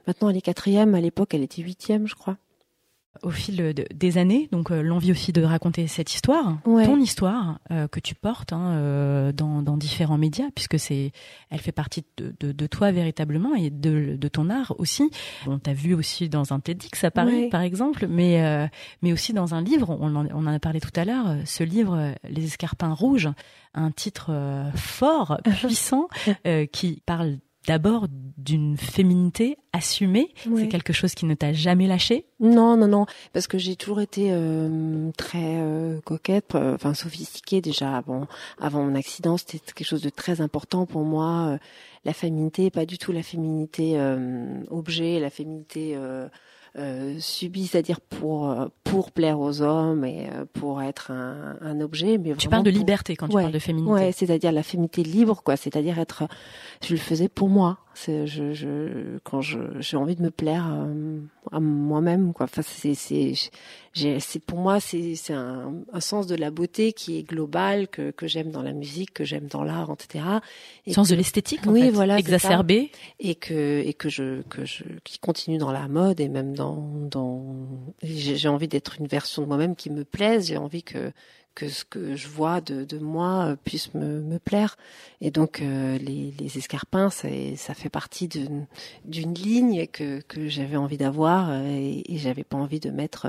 maintenant 0.07 0.29
elle 0.29 0.37
est 0.37 0.41
quatrième. 0.41 0.95
À 0.95 1.01
l'époque, 1.01 1.33
elle 1.33 1.43
était 1.43 1.61
huitième, 1.61 2.07
je 2.07 2.15
crois 2.15 2.37
au 3.21 3.29
fil 3.29 3.73
des 3.93 4.17
années, 4.17 4.49
donc 4.51 4.71
euh, 4.71 4.81
l'envie 4.81 5.11
aussi 5.11 5.31
de 5.31 5.43
raconter 5.43 5.87
cette 5.87 6.13
histoire, 6.13 6.57
ton 6.63 6.99
histoire 6.99 7.59
euh, 7.71 7.87
que 7.87 7.99
tu 7.99 8.15
portes 8.15 8.53
hein, 8.53 8.71
euh, 8.71 9.31
dans, 9.31 9.61
dans, 9.61 9.77
différents 9.77 10.17
médias, 10.17 10.47
puisque 10.55 10.79
c'est, 10.79 11.11
elle 11.49 11.59
fait 11.59 11.71
partie 11.71 12.03
de, 12.17 12.33
de, 12.39 12.51
de, 12.51 12.67
toi 12.67 12.91
véritablement 12.91 13.53
et 13.53 13.69
de, 13.69 14.15
de 14.15 14.27
ton 14.27 14.49
art 14.49 14.73
aussi. 14.79 15.11
On 15.45 15.59
t'a 15.59 15.73
vu 15.73 15.93
aussi 15.93 16.27
dans 16.27 16.53
un 16.53 16.59
TEDx 16.59 17.03
à 17.03 17.11
Paris, 17.11 17.49
par 17.49 17.61
exemple, 17.61 18.07
mais 18.09 18.69
mais 19.01 19.13
aussi 19.13 19.33
dans 19.33 19.53
un 19.53 19.61
livre. 19.61 19.95
On 19.99 20.15
en, 20.15 20.27
on 20.27 20.47
en 20.47 20.53
a 20.53 20.59
parlé 20.59 20.79
tout 20.79 20.91
à 20.95 21.05
l'heure. 21.05 21.37
Ce 21.45 21.63
livre, 21.63 22.13
Les 22.27 22.45
Escarpins 22.45 22.93
rouges, 22.93 23.29
un 23.73 23.91
titre 23.91 24.31
fort, 24.75 25.39
puissant, 25.59 26.07
qui 26.71 27.01
parle 27.05 27.37
d'abord 27.67 28.07
d'une 28.37 28.77
féminité 28.77 29.57
assumée. 29.71 30.33
C'est 30.55 30.67
quelque 30.67 30.93
chose 30.93 31.13
qui 31.13 31.25
ne 31.25 31.33
t'a 31.33 31.53
jamais 31.53 31.87
lâché? 31.87 32.25
Non, 32.39 32.75
non, 32.75 32.87
non, 32.87 33.05
parce 33.31 33.47
que 33.47 33.57
j'ai 33.57 33.75
toujours 33.75 34.01
été 34.01 34.29
euh, 34.31 35.11
très 35.17 35.57
euh, 35.59 36.01
coquette, 36.01 36.55
euh, 36.55 36.75
enfin 36.75 36.93
sophistiquée 36.93 37.61
déjà. 37.61 38.01
Bon, 38.01 38.27
avant 38.59 38.83
mon 38.83 38.95
accident, 38.95 39.37
c'était 39.37 39.59
quelque 39.59 39.87
chose 39.87 40.01
de 40.01 40.09
très 40.09 40.41
important 40.41 40.85
pour 40.85 41.03
moi. 41.03 41.57
la 42.05 42.13
féminité, 42.13 42.69
pas 42.69 42.85
du 42.85 42.97
tout 42.97 43.11
la 43.11 43.23
féminité 43.23 43.97
objet, 44.69 45.19
la 45.19 45.29
féminité 45.29 45.97
euh, 46.77 47.15
subi, 47.19 47.67
c'est-à-dire 47.67 48.01
pour 48.01 48.49
euh, 48.49 48.67
pour 48.83 49.11
plaire 49.11 49.39
aux 49.39 49.61
hommes 49.61 50.05
et 50.05 50.27
euh, 50.29 50.45
pour 50.53 50.81
être 50.81 51.11
un, 51.11 51.57
un 51.61 51.79
objet. 51.81 52.17
Mais 52.17 52.33
tu 52.35 52.49
parles 52.49 52.63
de 52.63 52.69
liberté 52.71 53.15
quand 53.15 53.27
tu 53.27 53.33
parles 53.33 53.51
de 53.51 53.59
féminité. 53.59 53.91
Ouais, 53.91 54.11
c'est-à-dire 54.11 54.51
la 54.51 54.63
féminité 54.63 55.03
libre, 55.03 55.41
quoi. 55.43 55.55
C'est-à-dire 55.55 55.99
être, 55.99 56.23
je 56.83 56.93
le 56.93 56.99
faisais 56.99 57.29
pour 57.29 57.49
moi. 57.49 57.77
C'est, 57.95 58.25
je, 58.27 58.53
je, 58.53 59.19
quand 59.23 59.41
je, 59.41 59.59
j'ai 59.79 59.97
envie 59.97 60.15
de 60.15 60.21
me 60.23 60.31
plaire 60.31 60.65
à 61.51 61.59
moi-même, 61.59 62.33
quoi. 62.33 62.45
Enfin, 62.45 62.61
c'est, 62.63 62.95
c'est, 62.95 63.33
j'ai, 63.93 64.19
c'est 64.19 64.39
pour 64.39 64.59
moi, 64.59 64.79
c'est, 64.79 65.15
c'est 65.15 65.33
un, 65.33 65.73
un, 65.91 65.99
sens 65.99 66.25
de 66.25 66.35
la 66.35 66.49
beauté 66.49 66.93
qui 66.93 67.17
est 67.17 67.23
global 67.23 67.87
que 67.87 68.11
que 68.11 68.27
j'aime 68.27 68.51
dans 68.51 68.63
la 68.63 68.73
musique, 68.73 69.13
que 69.13 69.23
j'aime 69.23 69.47
dans 69.47 69.63
l'art, 69.63 69.91
etc. 69.91 70.25
Et 70.85 70.93
sens 70.93 71.09
de 71.09 71.15
l'esthétique, 71.15 71.61
oui, 71.67 71.81
fait, 71.81 71.89
voilà, 71.91 72.17
exacerbé, 72.17 72.91
et 73.19 73.35
que 73.35 73.81
et 73.85 73.93
que 73.93 74.09
je 74.09 74.41
que 74.43 74.65
je 74.65 74.83
qui 75.03 75.19
continue 75.19 75.57
dans 75.57 75.71
la 75.71 75.87
mode 75.87 76.19
et 76.19 76.29
même 76.29 76.55
dans 76.55 76.77
dans, 77.11 77.43
j'ai 78.01 78.47
envie 78.47 78.67
d'être 78.67 78.99
une 78.99 79.07
version 79.07 79.43
de 79.43 79.47
moi-même 79.47 79.75
qui 79.75 79.89
me 79.89 80.03
plaise. 80.03 80.47
J'ai 80.47 80.57
envie 80.57 80.83
que 80.83 81.11
que 81.55 81.69
ce 81.69 81.85
que 81.85 82.15
je 82.15 82.27
vois 82.27 82.61
de, 82.61 82.83
de 82.83 82.97
moi 82.97 83.45
euh, 83.45 83.55
puisse 83.55 83.93
me, 83.93 84.21
me 84.21 84.39
plaire. 84.39 84.77
Et 85.21 85.31
donc 85.31 85.61
euh, 85.61 85.97
les, 85.97 86.33
les 86.39 86.57
escarpins, 86.57 87.09
ça, 87.09 87.27
ça 87.55 87.73
fait 87.73 87.89
partie 87.89 88.27
d'une 88.27 89.33
ligne 89.33 89.87
que, 89.87 90.21
que 90.21 90.47
j'avais 90.47 90.77
envie 90.77 90.97
d'avoir 90.97 91.49
euh, 91.49 91.63
et, 91.65 92.13
et 92.13 92.17
j'avais 92.17 92.43
pas 92.43 92.57
envie 92.57 92.79
de 92.79 92.89
mettre 92.89 93.27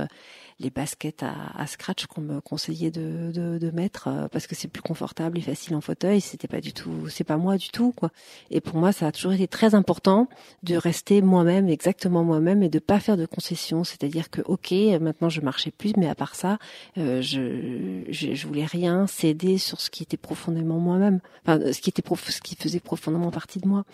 les 0.60 0.70
baskets 0.70 1.22
à, 1.22 1.34
à 1.56 1.66
scratch 1.66 2.06
qu'on 2.06 2.20
me 2.20 2.40
conseillait 2.40 2.90
de, 2.90 3.32
de, 3.32 3.58
de 3.58 3.70
mettre 3.70 4.08
euh, 4.08 4.28
parce 4.28 4.46
que 4.46 4.54
c'est 4.54 4.68
plus 4.68 4.82
confortable 4.82 5.38
et 5.38 5.40
facile 5.40 5.74
en 5.74 5.80
fauteuil. 5.80 6.20
C'était 6.20 6.48
pas 6.48 6.60
du 6.60 6.72
tout, 6.72 7.08
c'est 7.08 7.24
pas 7.24 7.36
moi 7.36 7.56
du 7.56 7.68
tout 7.68 7.92
quoi. 7.92 8.10
Et 8.50 8.60
pour 8.60 8.76
moi, 8.76 8.92
ça 8.92 9.06
a 9.08 9.12
toujours 9.12 9.32
été 9.32 9.48
très 9.48 9.74
important 9.74 10.28
de 10.62 10.76
rester 10.76 11.22
moi-même, 11.22 11.68
exactement 11.68 12.24
moi-même, 12.24 12.62
et 12.62 12.68
de 12.68 12.78
pas 12.78 13.00
faire 13.00 13.16
de 13.16 13.26
concessions. 13.26 13.84
C'est-à-dire 13.84 14.30
que 14.30 14.42
ok, 14.42 14.72
maintenant 15.00 15.28
je 15.28 15.40
marchais 15.40 15.70
plus, 15.70 15.92
mais 15.96 16.08
à 16.08 16.14
part 16.14 16.34
ça, 16.34 16.58
euh, 16.98 17.20
je, 17.20 18.02
je, 18.10 18.34
je 18.34 18.46
voulais 18.46 18.64
rien 18.66 19.06
céder 19.06 19.58
sur 19.58 19.80
ce 19.80 19.90
qui 19.90 20.02
était 20.02 20.16
profondément 20.16 20.78
moi-même, 20.78 21.20
enfin 21.42 21.72
ce 21.72 21.80
qui 21.80 21.90
était 21.90 22.02
prof, 22.02 22.30
ce 22.30 22.40
qui 22.40 22.54
faisait 22.56 22.80
profondément 22.80 23.30
partie 23.30 23.58
de 23.58 23.66
moi. 23.66 23.84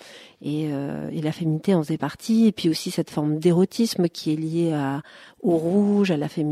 Et, 0.42 0.68
euh, 0.70 1.10
et 1.12 1.20
la 1.20 1.32
féminité 1.32 1.74
en 1.74 1.82
faisait 1.82 1.98
partie, 1.98 2.46
et 2.46 2.52
puis 2.52 2.68
aussi 2.68 2.90
cette 2.90 3.10
forme 3.10 3.38
d'érotisme 3.38 4.08
qui 4.08 4.32
est 4.32 4.36
liée 4.36 4.72
à, 4.72 5.02
au 5.42 5.56
rouge, 5.56 6.10
à 6.10 6.16
la 6.16 6.28
féminité, 6.28 6.49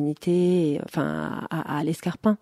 enfin 0.84 1.46
à, 1.50 1.78
à 1.78 1.84
l'escarpin. 1.84 2.38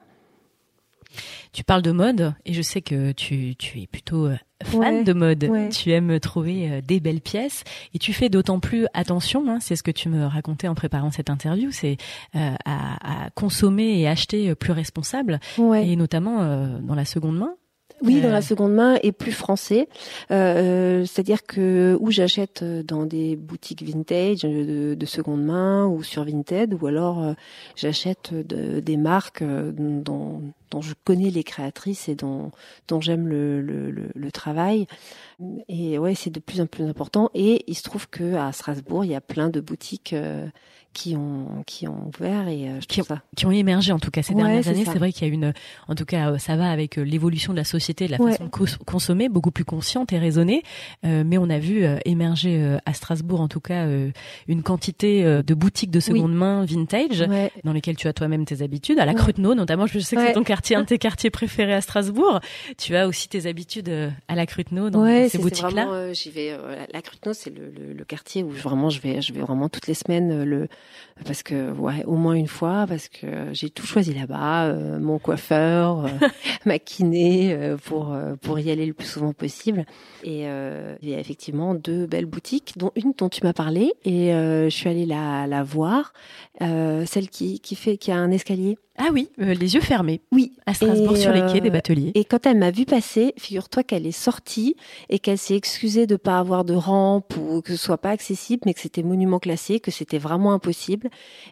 Tu 1.53 1.65
parles 1.65 1.83
de 1.83 1.93
mode 1.93 2.35
et 2.45 2.53
je 2.53 2.63
sais 2.63 2.83
que 2.83 3.13
tu, 3.13 3.55
tu 3.57 3.81
es 3.81 3.87
plutôt 3.87 4.27
euh, 4.27 4.37
fan 4.65 5.05
de 5.05 5.13
mode. 5.13 5.49
Tu 5.71 5.91
aimes 5.93 6.19
trouver 6.21 6.71
euh, 6.71 6.81
des 6.81 7.01
belles 7.01 7.21
pièces 7.21 7.65
et 7.95 7.99
tu 7.99 8.13
fais 8.13 8.29
d'autant 8.29 8.61
plus 8.61 8.87
attention, 8.95 9.49
hein, 9.49 9.59
c'est 9.61 9.77
ce 9.77 9.83
que 9.83 9.91
tu 9.91 10.09
me 10.09 10.27
racontais 10.27 10.69
en 10.69 10.75
préparant 10.75 11.11
cette 11.11 11.31
interview, 11.31 11.71
c'est 11.71 11.97
euh, 12.35 12.55
à, 12.65 13.25
à, 13.25 13.31
consommer 13.31 14.01
et 14.01 14.09
acheter 14.09 14.55
plus 14.55 14.73
responsable 14.73 15.41
et 15.59 15.97
notamment 15.97 16.79
dans 16.81 16.95
la 16.95 17.05
seconde 17.05 17.39
main. 17.39 17.55
Oui, 18.03 18.21
dans 18.21 18.31
la 18.31 18.43
seconde 18.43 18.75
main 18.75 18.99
et 19.03 19.13
plus 19.13 19.33
français. 19.33 19.89
Euh, 20.31 21.05
C'est-à-dire 21.07 21.45
que 21.45 21.97
où 22.01 22.11
j'achète 22.11 22.63
dans 22.63 23.07
des 23.07 23.37
boutiques 23.37 23.83
vintage 23.83 24.43
de, 24.43 24.95
de, 24.95 25.07
seconde 25.07 25.45
main 25.45 25.87
ou 25.87 26.03
sur 26.03 26.25
Vinted, 26.25 26.75
ou 26.81 26.87
alors 26.87 27.23
euh, 27.23 27.33
j'achète 27.75 28.35
des 28.35 28.97
marques 28.97 29.43
euh, 29.43 29.73
dont, 29.75 30.43
dont, 30.71 30.81
je 30.81 30.95
connais 31.05 31.31
les 31.31 31.45
créatrices 31.45 32.09
et 32.09 32.15
dont, 32.15 32.51
dont 32.89 33.01
j'aime 33.01 33.29
le, 33.29 33.61
le, 33.61 33.91
le, 33.91 34.33
travail. 34.33 34.87
Et 35.69 35.99
ouais, 35.99 36.15
c'est 36.15 36.31
de 36.31 36.41
plus 36.41 36.61
en 36.61 36.67
plus 36.67 36.85
important. 36.85 37.31
Et 37.35 37.65
il 37.67 37.75
se 37.75 37.83
trouve 37.83 38.09
que 38.09 38.35
à 38.35 38.53
Strasbourg, 38.53 39.05
il 39.05 39.11
y 39.11 39.15
a 39.15 39.21
plein 39.21 39.49
de 39.49 39.61
boutiques 39.61 40.13
euh, 40.13 40.47
qui 40.97 41.15
ont 41.15 41.63
qui 41.67 41.87
ont 41.87 42.09
ouvert 42.09 42.49
et 42.49 42.71
euh, 42.71 42.79
qui, 42.89 43.03
ont, 43.03 43.07
qui 43.37 43.45
ont 43.45 43.51
émergé 43.51 43.93
en 43.93 43.99
tout 43.99 44.11
cas 44.11 44.23
ces 44.23 44.35
dernières 44.35 44.67
années. 44.67 44.85
C'est 44.87 44.99
vrai 44.99 45.13
qu'il 45.13 45.29
y 45.29 45.31
a 45.31 45.35
une, 45.35 45.53
en 45.89 45.95
tout 45.95 46.07
cas, 46.07 46.39
ça 46.39 46.57
va 46.57 46.71
avec 46.71 46.99
euh, 46.99 47.03
l'évolution 47.03 47.53
de 47.53 47.59
la 47.59 47.65
société, 47.65 48.07
de 48.07 48.13
la 48.13 48.19
façon 48.19 48.45
de 48.45 48.85
consommer, 48.85 49.29
beaucoup 49.29 49.51
plus 49.51 49.67
consciente 49.67 50.15
et 50.15 50.19
raisonnée. 50.19 50.63
Euh, 51.05 51.23
mais 51.25 51.37
on 51.37 51.51
a 51.51 51.59
vu 51.59 51.85
émerger 52.07 52.79
à 52.87 52.95
Strasbourg, 52.95 53.41
en 53.41 53.49
tout 53.49 53.61
cas, 53.61 53.87
une 54.49 54.63
quantité 54.63 55.23
de 55.23 55.55
boutiques 55.55 55.91
de 55.91 56.01
seconde 56.01 56.35
main 56.35 56.65
vintage 56.65 57.25
dans 57.65 57.73
lesquelles 57.73 57.97
tu 57.97 58.09
as 58.09 58.15
toi-même 58.15 58.47
tes 58.47 58.63
habitudes. 58.63 58.99
À 58.99 59.05
la 59.05 59.13
ouais. 59.13 59.55
notamment, 59.55 59.87
je 59.87 59.99
sais 59.99 60.17
que 60.17 60.23
c'est 60.23 60.33
ton 60.33 60.45
quartier, 60.57 60.77
un 60.77 60.83
de 60.83 60.87
tes 60.87 60.99
quartiers 60.99 61.31
préférés 61.31 61.75
à 61.75 61.81
Strasbourg. 61.81 62.41
Tu 62.79 62.97
as 62.97 63.07
aussi 63.07 63.29
tes 63.29 63.47
habitudes 63.47 63.93
à 64.29 64.35
la 64.35 64.47
Cruteno 64.47 64.91
dans 64.91 65.05
ces 65.29 65.39
boutiques-là. 65.39 66.13
j'y 66.13 66.31
vais. 66.31 66.57
la 66.93 67.03
Cruteno, 67.03 67.35
c'est 67.35 67.51
le, 67.51 67.93
le, 67.93 68.05
quartier 68.05 68.43
où 68.43 68.51
vraiment 68.51 68.89
je 68.89 69.01
vais, 69.01 69.21
je 69.21 69.33
vais 69.33 69.41
vraiment 69.41 69.69
toutes 69.69 69.87
les 69.87 69.95
semaines 69.95 70.45
le 70.45 70.69
parce 71.25 71.43
que 71.43 71.73
ouais, 71.73 72.05
au 72.05 72.17
moins 72.17 72.35
une 72.35 72.47
fois 72.47 72.87
parce 72.89 73.09
que 73.09 73.27
j'ai 73.53 73.71
tout 73.71 73.87
choisi 73.87 74.15
là-bas, 74.15 74.73
mon 74.99 75.19
coiffeur, 75.19 76.09
ma 76.65 76.79
kiné 76.79 77.75
pour 77.85 78.17
pour 78.41 78.59
y 78.59 78.71
aller 78.71 78.87
le 78.87 78.95
plus 78.95 79.09
souvent 79.09 79.33
possible. 79.33 79.85
Et 80.25 80.43
il 80.43 81.09
y 81.09 81.15
a 81.15 81.19
effectivement 81.19 81.75
deux 81.75 82.07
belles 82.07 82.27
boutiques, 82.27 82.75
dont 82.77 82.93
une 82.97 83.13
dont 83.17 83.29
tu 83.29 83.45
m'as 83.45 83.53
parlé 83.53 83.93
et 84.05 84.31
je 84.31 84.71
suis 84.71 84.89
allée 84.89 85.07
la, 85.07 85.47
la 85.47 85.63
voir, 85.63 86.13
celle 86.61 87.29
qui 87.29 87.61
qui 87.61 87.77
fait 87.77 87.99
qui 87.99 88.11
a 88.11 88.17
un 88.17 88.31
escalier. 88.31 88.79
Ah 88.99 89.09
oui, 89.13 89.29
euh, 89.41 89.55
les 89.55 89.75
yeux 89.75 89.81
fermés. 89.81 90.21
Oui. 90.33 90.53
À 90.67 90.75
Strasbourg, 90.75 91.17
sur 91.17 91.33
les 91.33 91.41
quais 91.53 91.61
des 91.61 91.69
euh, 91.69 91.73
bateliers. 91.73 92.13
Et 92.15 92.25
quand 92.25 92.47
elle 92.47 92.59
m'a 92.59 92.71
vu 92.71 92.85
passer, 92.85 93.35
figure-toi 93.39 93.83
qu'elle 93.83 94.07
est 94.07 94.13
sortie 94.13 94.77
et 95.09 95.19
qu'elle 95.19 95.39
s'est 95.39 95.57
excusée 95.57 96.07
de 96.07 96.15
ne 96.15 96.19
pas 96.19 96.39
avoir 96.39 96.65
de 96.65 96.75
rampe 96.75 97.37
ou 97.37 97.61
que 97.63 97.73
ce 97.73 97.77
soit 97.77 97.99
pas 97.99 98.11
accessible, 98.11 98.63
mais 98.67 98.75
que 98.75 98.81
c'était 98.81 99.03
monument 99.03 99.39
classé, 99.39 99.81
que 99.81 99.91
c'était 99.91 100.19
vraiment 100.19 100.53
impossible. 100.53 101.09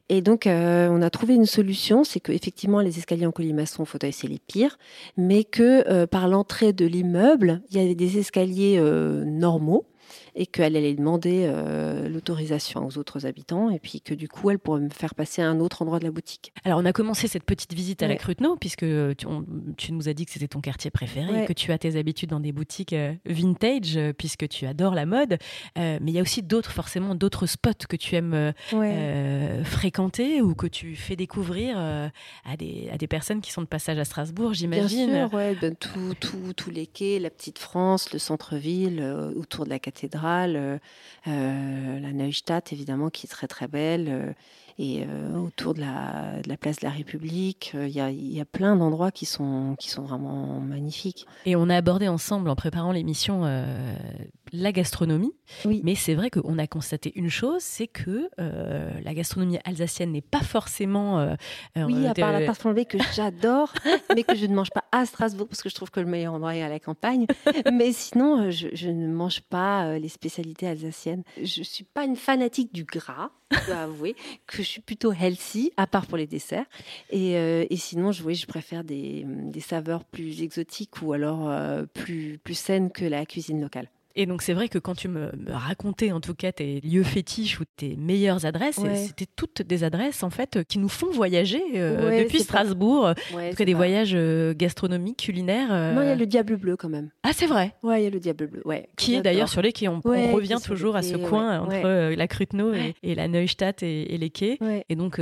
Et 0.09 0.23
donc, 0.23 0.47
euh, 0.47 0.89
on 0.91 1.03
a 1.03 1.11
trouvé 1.11 1.35
une 1.35 1.47
solution, 1.47 2.05
c'est 2.05 2.21
que 2.21 2.33
effectivement, 2.33 2.81
les 2.81 2.99
escaliers 2.99 3.27
en 3.27 3.33
colimaçon 3.33 3.85
fauteuil, 3.85 4.13
c'est 4.13 4.29
les 4.29 4.39
pires, 4.39 4.79
mais 5.17 5.45
que 5.45 6.05
par 6.07 6.29
l'entrée 6.29 6.73
de 6.73 6.87
l'immeuble, 6.87 7.63
il 7.71 7.77
y 7.77 7.81
avait 7.81 7.95
des 7.95 8.19
escaliers 8.19 8.81
normaux 9.27 9.87
et 10.35 10.47
qu'elle 10.47 10.77
allait 10.77 10.95
demander 10.95 11.45
euh, 11.47 12.09
l'autorisation 12.09 12.87
aux 12.87 12.99
autres 12.99 13.27
habitants 13.27 13.71
et 13.71 13.79
puis 13.79 14.01
que 14.01 14.15
du 14.15 14.29
coup 14.29 14.51
elle 14.51 14.59
pourrait 14.59 14.81
me 14.81 14.91
faire 14.91 15.15
passer 15.15 15.43
à 15.43 15.49
un 15.49 15.61
autre 15.61 15.83
endroit 15.83 15.99
de 15.99 16.05
la 16.05 16.11
boutique. 16.11 16.53
Alors 16.65 16.81
on 16.81 16.85
a 16.85 16.93
commencé 16.93 17.29
cette 17.29 17.45
petite 17.45 17.73
visite 17.73 18.03
à 18.03 18.09
la 18.09 18.17
Cruteno 18.17 18.57
puisque 18.57 18.85
tu, 19.17 19.93
nous 19.93 20.09
as 20.09 20.13
dit 20.13 20.27
que 20.27 20.33
c'était 20.33 20.49
ton 20.49 20.61
quartier 20.61 20.91
préféré, 20.91 21.47
que 21.47 21.53
tu 21.53 21.71
as 21.73 21.79
tes 21.79 21.97
habitudes 21.97 22.31
dans 22.31 22.41
des 22.41 22.53
boutiques 22.53 22.93
euh, 22.93 23.15
vintage 23.27 23.97
euh, 23.97 24.13
puisque 24.13 24.49
tu 24.49 24.67
adores 24.67 24.95
la 24.95 25.07
mode, 25.07 25.39
mais 25.77 26.01
il 26.01 26.15
y 26.15 26.19
a 26.19 26.23
aussi 26.23 26.43
d'autres 26.43 26.73
forcément 26.73 27.15
d'autres 27.15 27.47
spots 27.47 27.87
que 27.89 27.97
tu 27.97 28.17
aimes 28.17 28.53
fréquenter 29.65 30.43
ou 30.43 30.55
que 30.55 30.67
tu 30.67 30.97
fais 30.97 31.17
découvrir 31.17 31.79
à, 31.79 32.57
des, 32.57 32.89
à 32.93 32.99
des 32.99 33.07
personnes 33.07 33.41
qui 33.41 33.53
sont 33.53 33.63
de 33.63 33.67
passage 33.67 33.99
à 33.99 34.05
Strasbourg, 34.05 34.53
j'imagine. 34.55 35.11
Bien 35.11 35.29
sûr, 35.29 35.37
ouais, 35.37 35.57
ben, 35.61 35.75
tous 35.77 36.71
les 36.71 36.87
quais, 36.87 37.19
la 37.19 37.31
petite 37.31 37.59
France, 37.59 38.13
le 38.13 38.19
centre-ville, 38.19 39.03
autour 39.37 39.65
de 39.65 39.71
la 39.71 39.79
cathédrale 39.79 40.24
euh, 40.25 40.79
euh, 41.29 42.01
la 42.01 42.13
Neustadt 42.13 42.73
évidemment 42.73 43.11
qui 43.11 43.27
est 43.27 43.31
très 43.31 43.47
très 43.47 43.69
belle, 43.69 44.07
euh, 44.09 44.33
et 44.77 45.07
autour 45.37 45.73
de 45.73 45.81
la, 45.81 46.57
place 46.57 46.81
de 46.81 46.87
la 46.87 46.91
République, 46.91 47.77
il 47.81 47.91
y, 47.91 48.01
a, 48.01 48.11
y, 48.11 48.41
a, 48.41 48.45
plein 48.45 48.75
d'endroits 48.75 49.13
qui 49.13 49.25
sont, 49.25 49.77
qui 49.79 49.89
sont 49.89 50.03
vraiment 50.03 50.59
magnifiques. 50.59 51.29
Et 51.47 51.55
on 51.55 51.71
a 51.71 51.77
abordé 51.77 52.09
ensemble 52.09 52.51
en 52.51 52.57
préparant 52.57 52.91
l'émission 52.91 53.45
la 54.55 54.73
gastronomie. 54.73 55.33
Oui. 55.65 55.81
Mais 55.85 55.95
c'est 55.95 56.15
vrai 56.15 56.31
qu'on 56.31 56.59
a 56.59 56.67
constaté 56.67 57.13
une 57.17 57.29
chose, 57.29 57.61
c'est 57.61 57.87
que 57.87 58.31
euh, 58.39 58.91
la 59.03 59.15
gastronomie 59.15 59.59
alsacienne 59.65 60.13
n'est 60.13 60.23
pas 60.23 60.41
forcément. 60.41 61.19
Euh, 61.19 61.35
euh, 61.77 61.85
oui, 61.85 62.07
à 62.07 62.15
part 62.15 62.33
la 62.33 62.47
tarte 62.47 62.61
flambée 62.61 62.85
que 62.85 62.99
j'adore, 63.15 63.73
mais 64.15 64.23
que 64.23 64.37
je 64.37 64.47
ne 64.47 64.55
mange 64.55 64.71
pas 64.71 64.85
à 64.93 65.07
Strasbourg 65.07 65.49
parce 65.49 65.63
que 65.63 65.69
je 65.69 65.75
trouve 65.75 65.91
que 65.91 66.01
le 66.01 66.07
meilleur 66.07 66.35
endroit 66.35 66.55
est 66.55 66.63
à 66.63 66.69
la 66.69 66.79
campagne. 66.79 67.27
mais 67.73 67.93
sinon, 67.93 68.51
je, 68.51 68.89
ne 68.89 69.09
mange 69.09 69.41
pas 69.41 69.99
les 69.99 70.09
spécialités 70.09 70.69
alsaciennes. 70.69 71.25
Je 71.43 71.63
suis 71.63 71.85
pas 71.85 72.05
une 72.05 72.17
fanatique 72.17 72.73
du 72.73 72.85
gras. 72.85 73.31
Je 73.51 73.67
dois 73.67 73.83
avouer 73.83 74.17
que 74.47 74.59
je 74.59 74.69
suis 74.69 74.81
plutôt 74.81 75.13
healthy, 75.13 75.73
à 75.77 75.87
part 75.87 76.07
pour 76.07 76.17
les 76.17 76.27
desserts. 76.27 76.67
Et, 77.11 77.33
et 77.33 77.77
sinon, 77.77 78.13
je, 78.13 78.23
oui, 78.23 78.35
je 78.35 78.47
préfère 78.47 78.85
des, 78.85 79.25
des, 79.27 79.61
saveurs 79.61 80.05
plus 80.05 80.43
exotiques 80.43 81.03
ou 81.03 81.13
alors 81.13 81.51
plus, 81.93 82.39
plus 82.43 82.55
saines 82.55 82.91
que 82.91 83.05
la 83.05 83.27
cuisine 83.27 83.61
locale. 83.61 83.89
Et 84.17 84.27
donc 84.27 84.43
c'est 84.43 84.53
vrai 84.53 84.69
que 84.69 84.79
quand 84.79 84.95
tu 84.95 85.09
me, 85.09 85.31
racontais 85.49 86.13
en 86.13 86.21
tout 86.21 86.35
cas 86.35 86.53
tes 86.53 86.81
lieux 86.81 87.03
fétiches 87.03 87.59
ou 87.61 87.65
tes 87.77 87.97
meilleures 87.97 88.47
adresses, 88.47 88.81
c'était 88.95 89.27
toutes 89.27 89.63
des 89.63 89.83
adresses 89.83 90.23
en 90.23 90.31
fait 90.31 90.65
qui 90.69 90.79
nous 90.79 90.89
font 90.89 91.11
voyager 91.11 91.63
euh, 91.75 92.23
depuis 92.23 92.41
Strasbourg, 92.41 93.13
ouais, 93.35 93.55
des 93.55 93.75
voyages 93.75 94.13
euh, 94.15 94.55
gastronomiques, 94.55 95.19
culinaires. 95.19 95.73
Euh. 95.73 95.95
Non, 95.95 96.03
il 96.03 96.09
y 96.09 96.11
a 96.11 96.15
le 96.15 96.27
Diable 96.27 96.57
Bleu 96.57 96.77
quand 96.77 96.89
même. 96.89 97.11
Ah 97.23 97.31
c'est 97.33 97.47
vrai. 97.47 97.75
Ouais, 97.83 98.03
il 98.03 98.05
y 98.05 98.07
a 98.07 98.11
le 98.11 98.21
Diable 98.21 98.47
Bleu. 98.47 98.63
Ouais. 98.65 98.89
Qui 98.97 99.17
est 99.17 99.23
d'ailleurs 99.23 99.49
sur 99.49 99.63
les 99.63 99.73
quais. 99.73 99.89
On, 99.89 100.01
revient 100.01 100.59
toujours 100.65 100.97
à 100.97 101.03
ce 101.03 101.17
coin 101.17 101.61
entre 101.61 102.15
la 102.15 102.29
Cruteno 102.29 102.73
et, 103.03 103.15
la 103.15 103.29
Neustadt 103.29 103.83
et, 103.83 104.17
les 104.17 104.31
quais. 104.31 104.59
Et 104.89 104.97
donc 104.97 105.21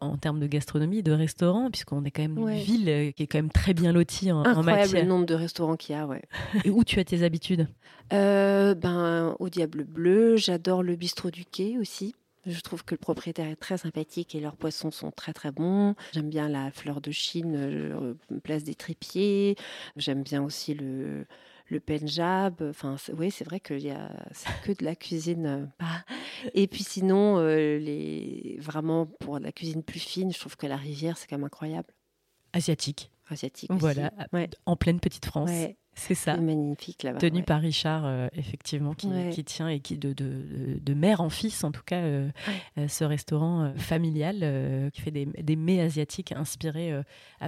en 0.00 0.16
termes 0.16 0.40
de 0.40 0.46
gastronomie, 0.46 1.02
de 1.02 1.12
restaurants, 1.12 1.70
puisqu'on 1.70 2.04
est 2.04 2.10
quand 2.10 2.22
même 2.22 2.38
une 2.38 2.58
ville 2.58 3.12
qui 3.14 3.22
est 3.22 3.26
quand 3.26 3.38
même 3.38 3.50
très 3.50 3.72
bien 3.74 3.92
lotie 3.92 4.32
en, 4.32 4.40
Incroyable 4.40 4.58
en 4.58 4.62
matière. 4.62 5.02
le 5.02 5.08
nombre 5.08 5.26
de 5.26 5.34
restaurants 5.34 5.76
qu'il 5.76 5.94
y 5.94 5.98
a, 5.98 6.06
ouais. 6.06 6.22
et 6.64 6.70
où 6.70 6.84
tu 6.84 7.00
as 7.00 7.04
tes 7.04 7.22
habitudes? 7.22 7.68
Euh, 8.34 8.74
ben, 8.74 9.36
au 9.38 9.48
Diable 9.48 9.84
Bleu, 9.84 10.36
j'adore 10.36 10.82
le 10.82 10.96
bistrot 10.96 11.30
du 11.30 11.44
quai 11.44 11.78
aussi. 11.78 12.14
Je 12.46 12.60
trouve 12.60 12.84
que 12.84 12.94
le 12.94 12.98
propriétaire 12.98 13.48
est 13.48 13.56
très 13.56 13.78
sympathique 13.78 14.34
et 14.34 14.40
leurs 14.40 14.56
poissons 14.56 14.90
sont 14.90 15.10
très 15.10 15.32
très 15.32 15.50
bons. 15.50 15.94
J'aime 16.12 16.28
bien 16.28 16.48
la 16.48 16.70
fleur 16.70 17.00
de 17.00 17.10
Chine, 17.10 17.54
euh, 17.56 18.14
place 18.42 18.64
des 18.64 18.74
trépieds. 18.74 19.56
J'aime 19.96 20.22
bien 20.22 20.42
aussi 20.42 20.74
le, 20.74 21.26
le 21.68 21.80
Penjab. 21.80 22.62
Enfin, 22.68 22.96
oui, 23.16 23.30
c'est 23.30 23.44
vrai 23.44 23.60
que 23.60 23.78
c'est 24.32 24.62
que 24.64 24.72
de 24.78 24.84
la 24.84 24.94
cuisine. 24.94 25.46
Euh. 25.46 26.46
Et 26.52 26.66
puis 26.66 26.82
sinon, 26.82 27.38
les, 27.42 28.58
vraiment 28.60 29.06
pour 29.06 29.38
la 29.38 29.52
cuisine 29.52 29.82
plus 29.82 30.00
fine, 30.00 30.32
je 30.32 30.38
trouve 30.38 30.56
que 30.56 30.66
la 30.66 30.76
rivière, 30.76 31.16
c'est 31.16 31.26
quand 31.26 31.38
même 31.38 31.46
incroyable. 31.46 31.94
Asiatique. 32.52 33.10
Asiatique. 33.30 33.70
Voilà, 33.72 34.10
en 34.66 34.76
pleine 34.76 35.00
petite 35.00 35.24
France. 35.24 35.50
C'est 35.94 36.14
ça. 36.14 36.36
magnifique 36.36 37.02
là-bas. 37.02 37.18
Tenu 37.18 37.42
par 37.42 37.60
Richard, 37.60 38.02
euh, 38.04 38.28
effectivement, 38.36 38.94
qui, 38.94 39.08
tient 39.44 39.68
et 39.68 39.80
qui, 39.80 39.96
de, 39.96 40.12
de, 40.12 40.94
mère 40.94 41.20
en 41.20 41.30
fils, 41.30 41.64
en 41.64 41.72
tout 41.72 41.82
cas, 41.84 42.02
euh, 42.02 42.28
euh, 42.78 42.88
ce 42.88 43.04
restaurant 43.04 43.72
familial 43.76 44.90
qui 44.92 45.00
fait 45.00 45.10
des, 45.10 45.26
des 45.26 45.56
mets 45.56 45.80
asiatiques 45.80 46.32
inspirés 46.32 46.92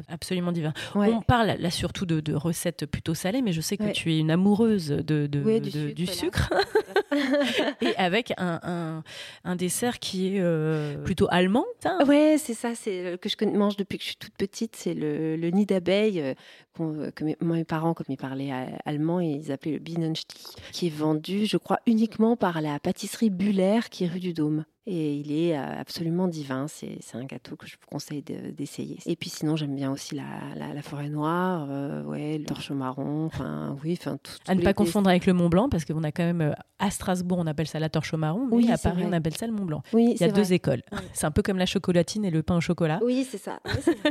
absolument 0.08 0.52
divins. 0.52 0.74
On 0.94 1.20
parle 1.20 1.56
là 1.58 1.70
surtout 1.70 2.06
de, 2.06 2.34
recettes 2.34 2.86
plutôt 2.86 3.14
salées, 3.14 3.42
mais 3.42 3.52
je 3.52 3.60
sais 3.60 3.76
que 3.76 3.90
tu 3.92 4.12
es 4.12 4.18
une 4.18 4.30
amoureuse 4.30 4.88
de, 4.88 5.26
du 5.26 6.06
sucre. 6.06 6.52
et 7.80 7.94
avec 7.96 8.32
un, 8.36 9.02
un, 9.44 9.56
dessert 9.56 9.98
qui 9.98 10.36
est 10.36 11.02
plutôt 11.04 11.28
allemand. 11.30 11.64
Hein? 11.84 11.98
Ouais, 12.06 12.36
c'est 12.38 12.54
ça, 12.54 12.74
c'est 12.74 13.18
que 13.20 13.28
je 13.28 13.36
mange 13.46 13.76
depuis 13.76 13.98
que 13.98 14.04
je 14.04 14.08
suis 14.08 14.16
toute 14.16 14.34
petite, 14.34 14.76
c'est 14.76 14.94
le, 14.94 15.36
le 15.36 15.50
nid 15.50 15.66
d'abeille 15.66 16.34
que 16.76 17.24
mes, 17.24 17.64
parents, 17.64 17.94
comme 17.94 18.06
ils 18.08 18.16
parlaient 18.16 18.52
allemand, 18.84 19.20
ils 19.20 19.52
appelaient 19.52 19.72
le 19.72 19.78
Bienenstich, 19.78 20.56
qui 20.72 20.88
est 20.88 20.94
vendu, 20.94 21.46
je 21.46 21.56
crois, 21.56 21.80
uniquement 21.86 22.36
par 22.36 22.60
la 22.60 22.78
pâtisserie 22.78 23.30
Buller, 23.30 23.80
qui 23.90 24.04
est 24.04 24.08
rue 24.08 24.20
du 24.20 24.32
Dôme. 24.32 24.64
Et 24.88 25.16
il 25.16 25.32
est 25.32 25.58
euh, 25.58 25.80
absolument 25.80 26.28
divin. 26.28 26.66
C'est 26.68 27.00
un 27.14 27.24
gâteau 27.24 27.56
que 27.56 27.66
je 27.66 27.74
vous 27.74 27.86
conseille 27.90 28.22
d'essayer. 28.22 28.98
Et 29.04 29.16
puis 29.16 29.30
sinon, 29.30 29.56
j'aime 29.56 29.74
bien 29.74 29.90
aussi 29.90 30.14
la, 30.14 30.82
forêt 30.82 31.08
noire, 31.08 31.66
euh, 31.68 32.04
ouais, 32.04 32.38
le 32.38 32.44
torche 32.44 32.70
marron. 32.70 33.26
Enfin, 33.26 33.76
oui, 33.82 33.98
enfin 33.98 34.16
tout. 34.22 34.32
À 34.46 34.54
ne 34.54 34.62
pas 34.62 34.74
confondre 34.74 35.10
avec 35.10 35.26
le 35.26 35.32
Mont 35.32 35.48
Blanc, 35.48 35.68
parce 35.68 35.84
qu'on 35.84 36.04
a 36.04 36.12
quand 36.12 36.22
même 36.22 36.40
euh, 36.40 36.52
à 36.78 36.90
Strasbourg, 36.90 37.38
on 37.38 37.48
appelle 37.48 37.66
ça 37.66 37.80
la 37.80 37.88
torche 37.88 38.14
marron, 38.14 38.46
mais 38.46 38.56
oui, 38.56 38.70
à 38.70 38.78
Paris, 38.78 39.02
on 39.04 39.12
appelle 39.12 39.36
ça 39.36 39.46
le 39.46 39.52
Mont 39.52 39.64
Blanc. 39.64 39.82
Oui, 39.92 40.12
il 40.14 40.20
y 40.20 40.24
a 40.24 40.30
deux 40.30 40.52
écoles. 40.52 40.82
C'est 41.12 41.26
un 41.26 41.32
peu 41.32 41.42
comme 41.42 41.58
la 41.58 41.66
chocolatine 41.66 42.24
et 42.24 42.30
le 42.30 42.44
pain 42.44 42.56
au 42.56 42.60
chocolat. 42.60 43.00
Oui, 43.02 43.26
c'est 43.28 43.38
ça. 43.38 43.60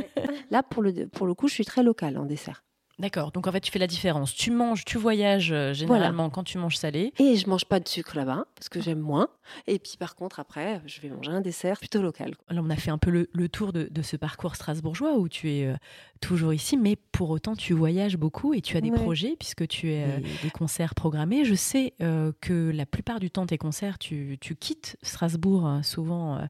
Là, 0.50 0.62
pour 0.62 0.82
le, 0.82 1.06
pour 1.06 1.26
le 1.26 1.32
coup, 1.32 1.48
je 1.48 1.54
suis 1.54 1.64
très 1.64 1.82
locale 1.82 2.18
en 2.18 2.26
dessert. 2.26 2.64
D'accord. 2.98 3.30
Donc 3.30 3.46
en 3.46 3.52
fait, 3.52 3.60
tu 3.60 3.70
fais 3.70 3.78
la 3.78 3.86
différence. 3.86 4.34
Tu 4.34 4.50
manges, 4.50 4.84
tu 4.84 4.96
voyages 4.96 5.52
euh, 5.52 5.74
généralement 5.74 6.30
quand 6.30 6.44
tu 6.44 6.56
manges 6.56 6.78
salé. 6.78 7.12
Et 7.18 7.36
je 7.36 7.48
mange 7.48 7.66
pas 7.66 7.78
de 7.78 7.86
sucre 7.86 8.16
là-bas 8.16 8.46
parce 8.54 8.70
que 8.70 8.80
j'aime 8.80 9.00
moins. 9.00 9.28
Et 9.66 9.78
puis 9.78 9.96
par 9.98 10.14
contre, 10.14 10.40
après, 10.40 10.80
je 10.86 11.00
vais 11.02 11.10
manger 11.10 11.30
un 11.30 11.42
dessert 11.42 11.78
plutôt 11.78 12.00
local. 12.00 12.34
Alors 12.48 12.64
on 12.66 12.70
a 12.70 12.76
fait 12.76 12.90
un 12.90 12.96
peu 12.96 13.26
le, 13.30 13.48
tour 13.48 13.72
de, 13.72 13.90
ce 14.02 14.16
parcours 14.16 14.56
strasbourgeois 14.56 15.18
où 15.18 15.28
tu 15.28 15.50
es 15.52 15.66
euh, 15.66 15.74
toujours 16.20 16.54
ici, 16.54 16.78
mais 16.78 16.96
pour 16.96 17.28
autant 17.28 17.54
tu 17.54 17.74
voyages 17.74 18.16
beaucoup 18.16 18.54
et 18.54 18.62
tu 18.62 18.78
as 18.78 18.80
des 18.80 18.90
projets 18.90 19.36
puisque 19.38 19.68
tu 19.68 19.92
as 19.92 20.06
euh, 20.06 20.20
des 20.42 20.50
concerts 20.50 20.94
programmés. 20.94 21.44
Je 21.44 21.54
sais 21.54 21.94
que 21.98 22.70
la 22.70 22.86
plupart 22.86 23.20
du 23.20 23.30
temps 23.30 23.46
tes 23.46 23.58
concerts, 23.58 23.98
tu, 23.98 24.38
quittes 24.58 24.96
Strasbourg 25.02 25.66
hein, 25.66 25.82
souvent 25.82 26.40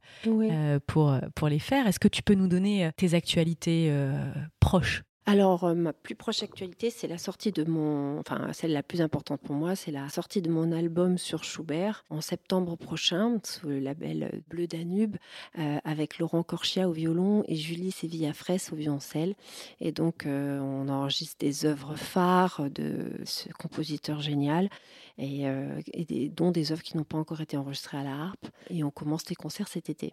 pour, 0.87 1.19
pour 1.35 1.49
les 1.49 1.59
faire. 1.59 1.89
Est-ce 1.89 1.99
que 1.99 2.09
tu 2.09 2.23
peux 2.23 2.35
nous 2.35 2.47
donner 2.47 2.91
tes 2.97 3.15
actualités 3.15 3.93
proches? 4.61 5.03
Alors, 5.29 5.65
euh, 5.65 5.75
ma 5.75 5.93
plus 5.93 6.15
proche 6.15 6.45
actualité, 6.45 6.89
c'est 6.89 7.09
la 7.09 7.19
sortie 7.19 7.51
de 7.51 7.65
mon, 7.65 8.21
enfin, 8.21 8.53
celle 8.53 8.73
la 8.73 8.85
plus 8.85 9.01
importante 9.01 9.41
pour 9.41 9.57
moi, 9.57 9.75
c'est 9.75 9.91
la 9.91 10.09
sortie 10.09 10.41
de 10.41 10.49
mon 10.49 10.71
album 10.71 11.19
sur 11.19 11.43
Schubert 11.43 12.05
en 12.11 12.21
septembre 12.21 12.77
prochain, 12.77 13.41
sous 13.43 13.67
le 13.67 13.81
label 13.81 14.41
Bleu 14.49 14.69
Danube, 14.69 15.17
euh, 15.59 15.79
avec 15.83 16.21
Laurent 16.21 16.45
Corchia 16.45 16.89
au 16.89 16.93
violon 16.93 17.43
et 17.49 17.57
Julie 17.57 17.91
Sévilla-Fraisse 17.91 18.73
au 18.73 18.77
violoncelle. 18.77 19.35
Et 19.81 19.91
donc, 19.91 20.27
euh, 20.27 20.61
on 20.61 20.89
enregistre 20.89 21.39
des 21.41 21.67
œuvres 21.67 21.97
phares 21.97 22.71
de 22.71 23.11
ce 23.25 23.49
compositeur 23.49 24.21
génial. 24.21 24.71
Et, 25.19 25.47
dont 26.29 26.51
des 26.51 26.73
œuvres 26.73 26.83
qui 26.83 26.95
n'ont 26.95 27.03
pas 27.03 27.17
encore 27.17 27.41
été 27.41 27.57
enregistrées 27.57 27.97
à 27.97 28.05
la 28.05 28.15
harpe. 28.15 28.49
Et 28.69 28.85
on 28.85 28.91
commence 28.91 29.29
les 29.31 29.35
concerts 29.35 29.67
cet 29.67 29.89
été. 29.89 30.12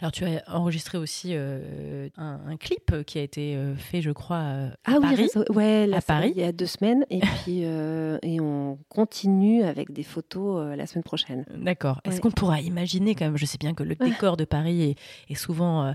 Alors 0.00 0.12
tu 0.12 0.24
as 0.24 0.42
enregistré 0.48 0.98
aussi 0.98 1.30
euh, 1.32 2.08
un, 2.16 2.56
clip 2.56 3.04
qui 3.06 3.18
a 3.18 3.22
été 3.22 3.56
euh, 3.56 3.74
fait, 3.76 4.02
je 4.02 4.10
crois, 4.10 4.36
euh, 4.36 4.68
à 4.84 4.94
ah 4.96 5.00
Paris. 5.00 5.28
oui, 5.34 5.42
ouais, 5.54 5.88
à 5.92 6.00
Paris. 6.00 6.32
Il 6.34 6.40
y 6.40 6.44
a 6.44 6.52
deux 6.52 6.66
semaines, 6.66 7.04
et 7.10 7.20
puis 7.42 7.62
et 7.62 8.40
on 8.40 8.78
continue 8.88 9.64
avec 9.64 9.92
des 9.92 10.02
photos 10.02 10.76
la 10.76 10.86
semaine 10.86 11.02
prochaine. 11.02 11.44
D'accord. 11.56 12.00
Est-ce 12.04 12.20
qu'on 12.20 12.30
pourra 12.30 12.60
imaginer 12.60 13.14
quand 13.14 13.24
même 13.24 13.36
Je 13.36 13.46
sais 13.46 13.58
bien 13.58 13.74
que 13.74 13.82
le 13.82 13.94
décor 13.94 14.36
de 14.36 14.44
Paris 14.44 14.96
est, 15.28 15.34
souvent 15.34 15.94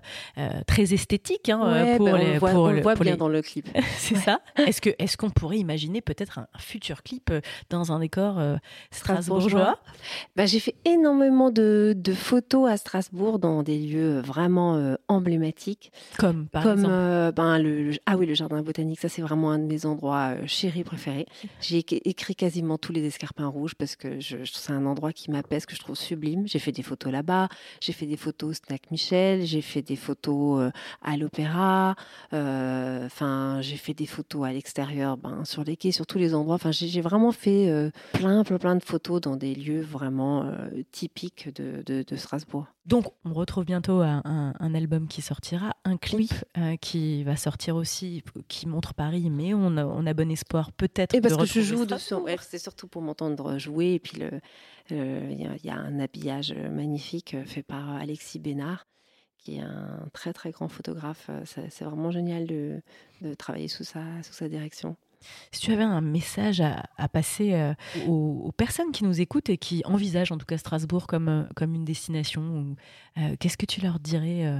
très 0.68 0.94
esthétique 0.94 1.50
hein, 1.50 1.96
pour 1.98 2.08
les. 2.08 2.36
On 2.36 2.38
voit, 2.40 2.52
pour 2.52 2.70
le, 2.70 2.82
voit 2.82 2.96
bien 2.96 3.16
dans 3.16 3.30
le 3.30 3.42
clip. 3.42 3.68
C'est 3.98 4.16
ça. 4.16 4.42
Est-ce 4.58 5.18
qu'on 5.18 5.30
pourrait 5.30 5.60
imaginer 5.60 6.02
peut-être 6.02 6.40
un, 6.40 6.48
futur 6.58 7.04
clip 7.04 7.32
dans 7.70 7.92
un 7.92 8.00
décor 8.00 8.40
strasbourgeois 8.92 9.80
bah, 10.36 10.46
j'ai 10.46 10.60
fait 10.60 10.76
énormément 10.86 11.52
de, 11.52 11.94
de 11.96 12.14
photos 12.14 12.70
à 12.70 12.78
Strasbourg 12.78 13.40
dans 13.40 13.64
des 13.64 13.69
lieux 13.78 14.20
vraiment 14.20 14.76
euh, 14.76 14.96
emblématiques. 15.08 15.92
Comme 16.18 16.48
par 16.48 16.64
comme, 16.64 16.80
exemple 16.80 16.94
euh, 16.94 17.32
ben, 17.32 17.60
le, 17.60 17.92
ah 18.06 18.18
oui, 18.18 18.26
le 18.26 18.34
jardin 18.34 18.62
botanique, 18.62 19.00
ça 19.00 19.10
c'est 19.10 19.22
vraiment 19.22 19.52
un 19.52 19.60
de 19.60 19.66
mes 19.66 19.86
endroits 19.86 20.36
euh, 20.36 20.48
chéris 20.48 20.84
préférés. 20.84 21.28
J'ai 21.62 21.80
écrit 21.80 22.36
quasiment 22.36 22.78
tous 22.78 22.92
les 22.92 23.06
escarpins 23.06 23.48
rouges 23.48 23.76
parce 23.76 23.96
que 23.96 24.20
je, 24.20 24.38
c'est 24.46 24.72
un 24.72 24.86
endroit 24.86 25.14
qui 25.14 25.32
m'apaise, 25.32 25.66
que 25.66 25.76
je 25.76 25.80
trouve 25.80 25.96
sublime. 25.96 26.48
J'ai 26.48 26.60
fait 26.60 26.72
des 26.72 26.84
photos 26.84 27.12
là-bas, 27.12 27.50
j'ai 27.82 27.94
fait 27.94 28.06
des 28.06 28.18
photos 28.18 28.50
au 28.50 28.54
Snack 28.54 28.92
Michel, 28.92 29.46
j'ai 29.46 29.62
fait 29.62 29.82
des 29.82 29.96
photos 29.96 30.72
à 31.02 31.18
l'opéra, 31.18 31.96
enfin 32.32 33.60
j'ai 33.62 33.78
fait 33.78 33.94
des 33.94 34.06
photos 34.06 34.46
à 34.46 34.54
l'extérieur, 34.54 35.18
ben, 35.18 35.46
sur 35.46 35.64
les 35.64 35.78
quais, 35.78 35.92
sur 35.92 36.06
tous 36.06 36.18
les 36.18 36.34
endroits. 36.34 36.56
Enfin 36.56 36.72
j'ai 36.72 37.02
vraiment 37.02 37.32
fait 37.32 37.92
plein, 38.14 38.44
plein, 38.44 38.58
plein 38.58 38.76
de 38.76 38.84
photos 38.84 39.22
dans 39.22 39.36
des 39.36 39.56
lieux 39.56 39.82
vraiment 39.82 40.52
typiques 40.92 41.50
de, 41.56 41.84
de, 41.86 42.04
de 42.08 42.16
Strasbourg. 42.16 42.68
Donc, 42.90 43.06
on 43.24 43.34
retrouve 43.34 43.66
bientôt 43.66 44.02
un, 44.02 44.24
un, 44.26 44.74
album 44.74 45.08
qui 45.08 45.22
sortira, 45.22 45.76
un 45.86 45.96
clip 45.96 46.34
euh, 46.58 46.76
qui 46.76 47.24
va 47.24 47.36
sortir 47.36 47.76
aussi, 47.76 48.24
qui 48.48 48.68
montre 48.68 48.96
Paris, 48.96 49.30
mais 49.30 49.54
on 49.54 49.78
a, 49.78 49.86
on 49.86 50.08
a 50.08 50.14
bon 50.16 50.32
espoir 50.32 50.72
peut-être. 50.72 51.14
Et 51.14 51.22
parce 51.22 51.38
que 51.38 51.46
je 51.46 51.62
joue 51.62 51.86
dessus, 51.86 52.16
c'est 52.42 52.58
surtout 52.58 52.88
pour 52.88 53.04
m'entendre 53.04 53.60
jouer. 53.60 53.94
Et 53.94 54.00
puis, 54.00 54.24
il 54.90 55.60
y, 55.64 55.70
a 55.70 55.76
un 55.76 56.00
habillage 56.00 56.52
magnifique 56.54 57.36
euh, 57.36 57.46
fait 57.46 57.62
par 57.62 57.92
Alexis 57.92 58.40
Bénard 58.40 58.88
qui 59.38 59.58
est 59.58 59.62
un 59.62 60.10
très 60.12 60.34
très 60.34 60.52
grand 60.52 60.68
photographe. 60.68 61.28
Euh, 61.30 61.44
c'est 61.46 61.86
vraiment 61.86 62.12
génial 62.12 62.46
de, 62.46 62.82
de 63.22 63.36
travailler 63.36 63.68
sous 63.68 63.84
sa, 63.84 64.02
sous 64.24 64.34
sa 64.34 64.50
direction. 64.50 64.98
Si 65.52 65.62
tu 65.62 65.72
avais 65.72 65.84
un 65.84 66.02
message 66.02 66.62
à, 66.62 67.08
passer 67.10 67.54
euh, 67.54 67.74
aux, 68.08 68.52
personnes 68.56 68.92
qui 68.92 69.04
nous 69.04 69.20
écoutent 69.20 69.50
et 69.50 69.58
qui 69.58 69.82
envisagent 69.86 70.32
en 70.32 70.38
tout 70.38 70.46
cas 70.46 70.58
Strasbourg 70.58 71.08
comme, 71.08 71.30
euh, 71.30 71.44
comme 71.56 71.76
une 71.76 71.86
destination, 71.86 72.76
euh, 73.18 73.36
qu'est-ce 73.40 73.58
que 73.58 73.66
tu 73.66 73.82
leur 73.82 74.00
dirais 74.00 74.52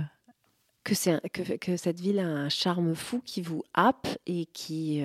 que, 0.84 0.96
cette 0.96 2.00
ville 2.00 2.20
a 2.20 2.28
un 2.28 2.50
charme 2.50 2.96
fou 2.96 3.22
qui 3.24 3.42
vous 3.42 3.64
happe 3.74 4.08
et 4.26 4.48
qui, 4.48 5.04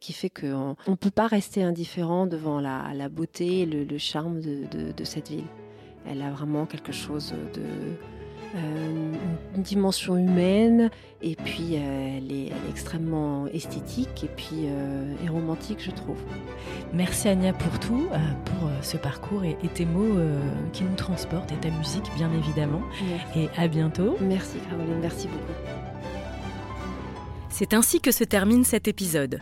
qui 0.00 0.12
fait 0.12 0.30
qu'on 0.30 0.76
ne 0.88 0.94
peut 0.96 1.10
pas 1.10 1.28
rester 1.28 1.62
indifférent 1.62 2.26
devant 2.26 2.60
la, 2.60 3.08
beauté 3.08 3.60
et 3.60 3.66
le, 3.66 3.98
charme 3.98 4.40
de, 4.40 5.04
cette 5.04 5.30
ville. 5.30 5.46
Elle 6.06 6.22
a 6.22 6.30
vraiment 6.30 6.66
quelque 6.66 6.92
chose 6.92 7.34
de, 7.54 7.62
une 8.54 9.62
dimension 9.62 10.16
humaine 10.16 10.90
et 11.22 11.34
puis 11.36 11.76
euh, 11.76 12.18
elle, 12.18 12.32
est, 12.32 12.52
extrêmement 12.68 13.46
esthétique 13.48 14.24
et 14.24 14.30
puis 14.36 14.66
euh, 14.66 15.12
et 15.24 15.28
romantique 15.28 15.78
je 15.80 15.90
trouve. 15.90 16.18
Merci 16.92 17.28
Anya 17.28 17.52
pour 17.52 17.78
tout, 17.80 18.08
pour 18.44 18.70
ce 18.82 18.96
parcours 18.96 19.44
et, 19.44 19.56
tes 19.74 19.86
mots 19.86 20.20
qui 20.72 20.84
nous 20.84 20.94
transportent 20.94 21.52
et 21.52 21.56
ta 21.56 21.70
musique 21.70 22.04
bien 22.16 22.30
évidemment. 22.32 22.82
Et 23.34 23.48
à 23.56 23.68
bientôt. 23.68 24.16
Merci 24.20 24.58
Caroline, 24.70 25.00
merci 25.00 25.28
beaucoup. 25.28 25.52
C'est 27.48 27.74
ainsi 27.74 28.00
que 28.00 28.12
se 28.12 28.24
termine 28.24 28.64
cet 28.64 28.86
épisode. 28.86 29.40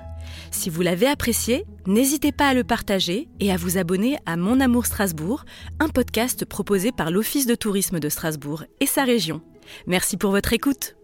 Si 0.50 0.70
vous 0.70 0.82
l'avez 0.82 1.06
apprécié, 1.06 1.64
n'hésitez 1.86 2.32
pas 2.32 2.48
à 2.48 2.54
le 2.54 2.64
partager 2.64 3.28
et 3.40 3.52
à 3.52 3.56
vous 3.56 3.78
abonner 3.78 4.18
à 4.26 4.36
Mon 4.36 4.60
Amour 4.60 4.86
Strasbourg, 4.86 5.44
un 5.80 5.88
podcast 5.88 6.44
proposé 6.44 6.92
par 6.92 7.10
l'Office 7.10 7.46
de 7.46 7.54
tourisme 7.54 8.00
de 8.00 8.08
Strasbourg 8.08 8.64
et 8.80 8.86
sa 8.86 9.04
région. 9.04 9.42
Merci 9.86 10.16
pour 10.16 10.30
votre 10.30 10.52
écoute. 10.52 10.96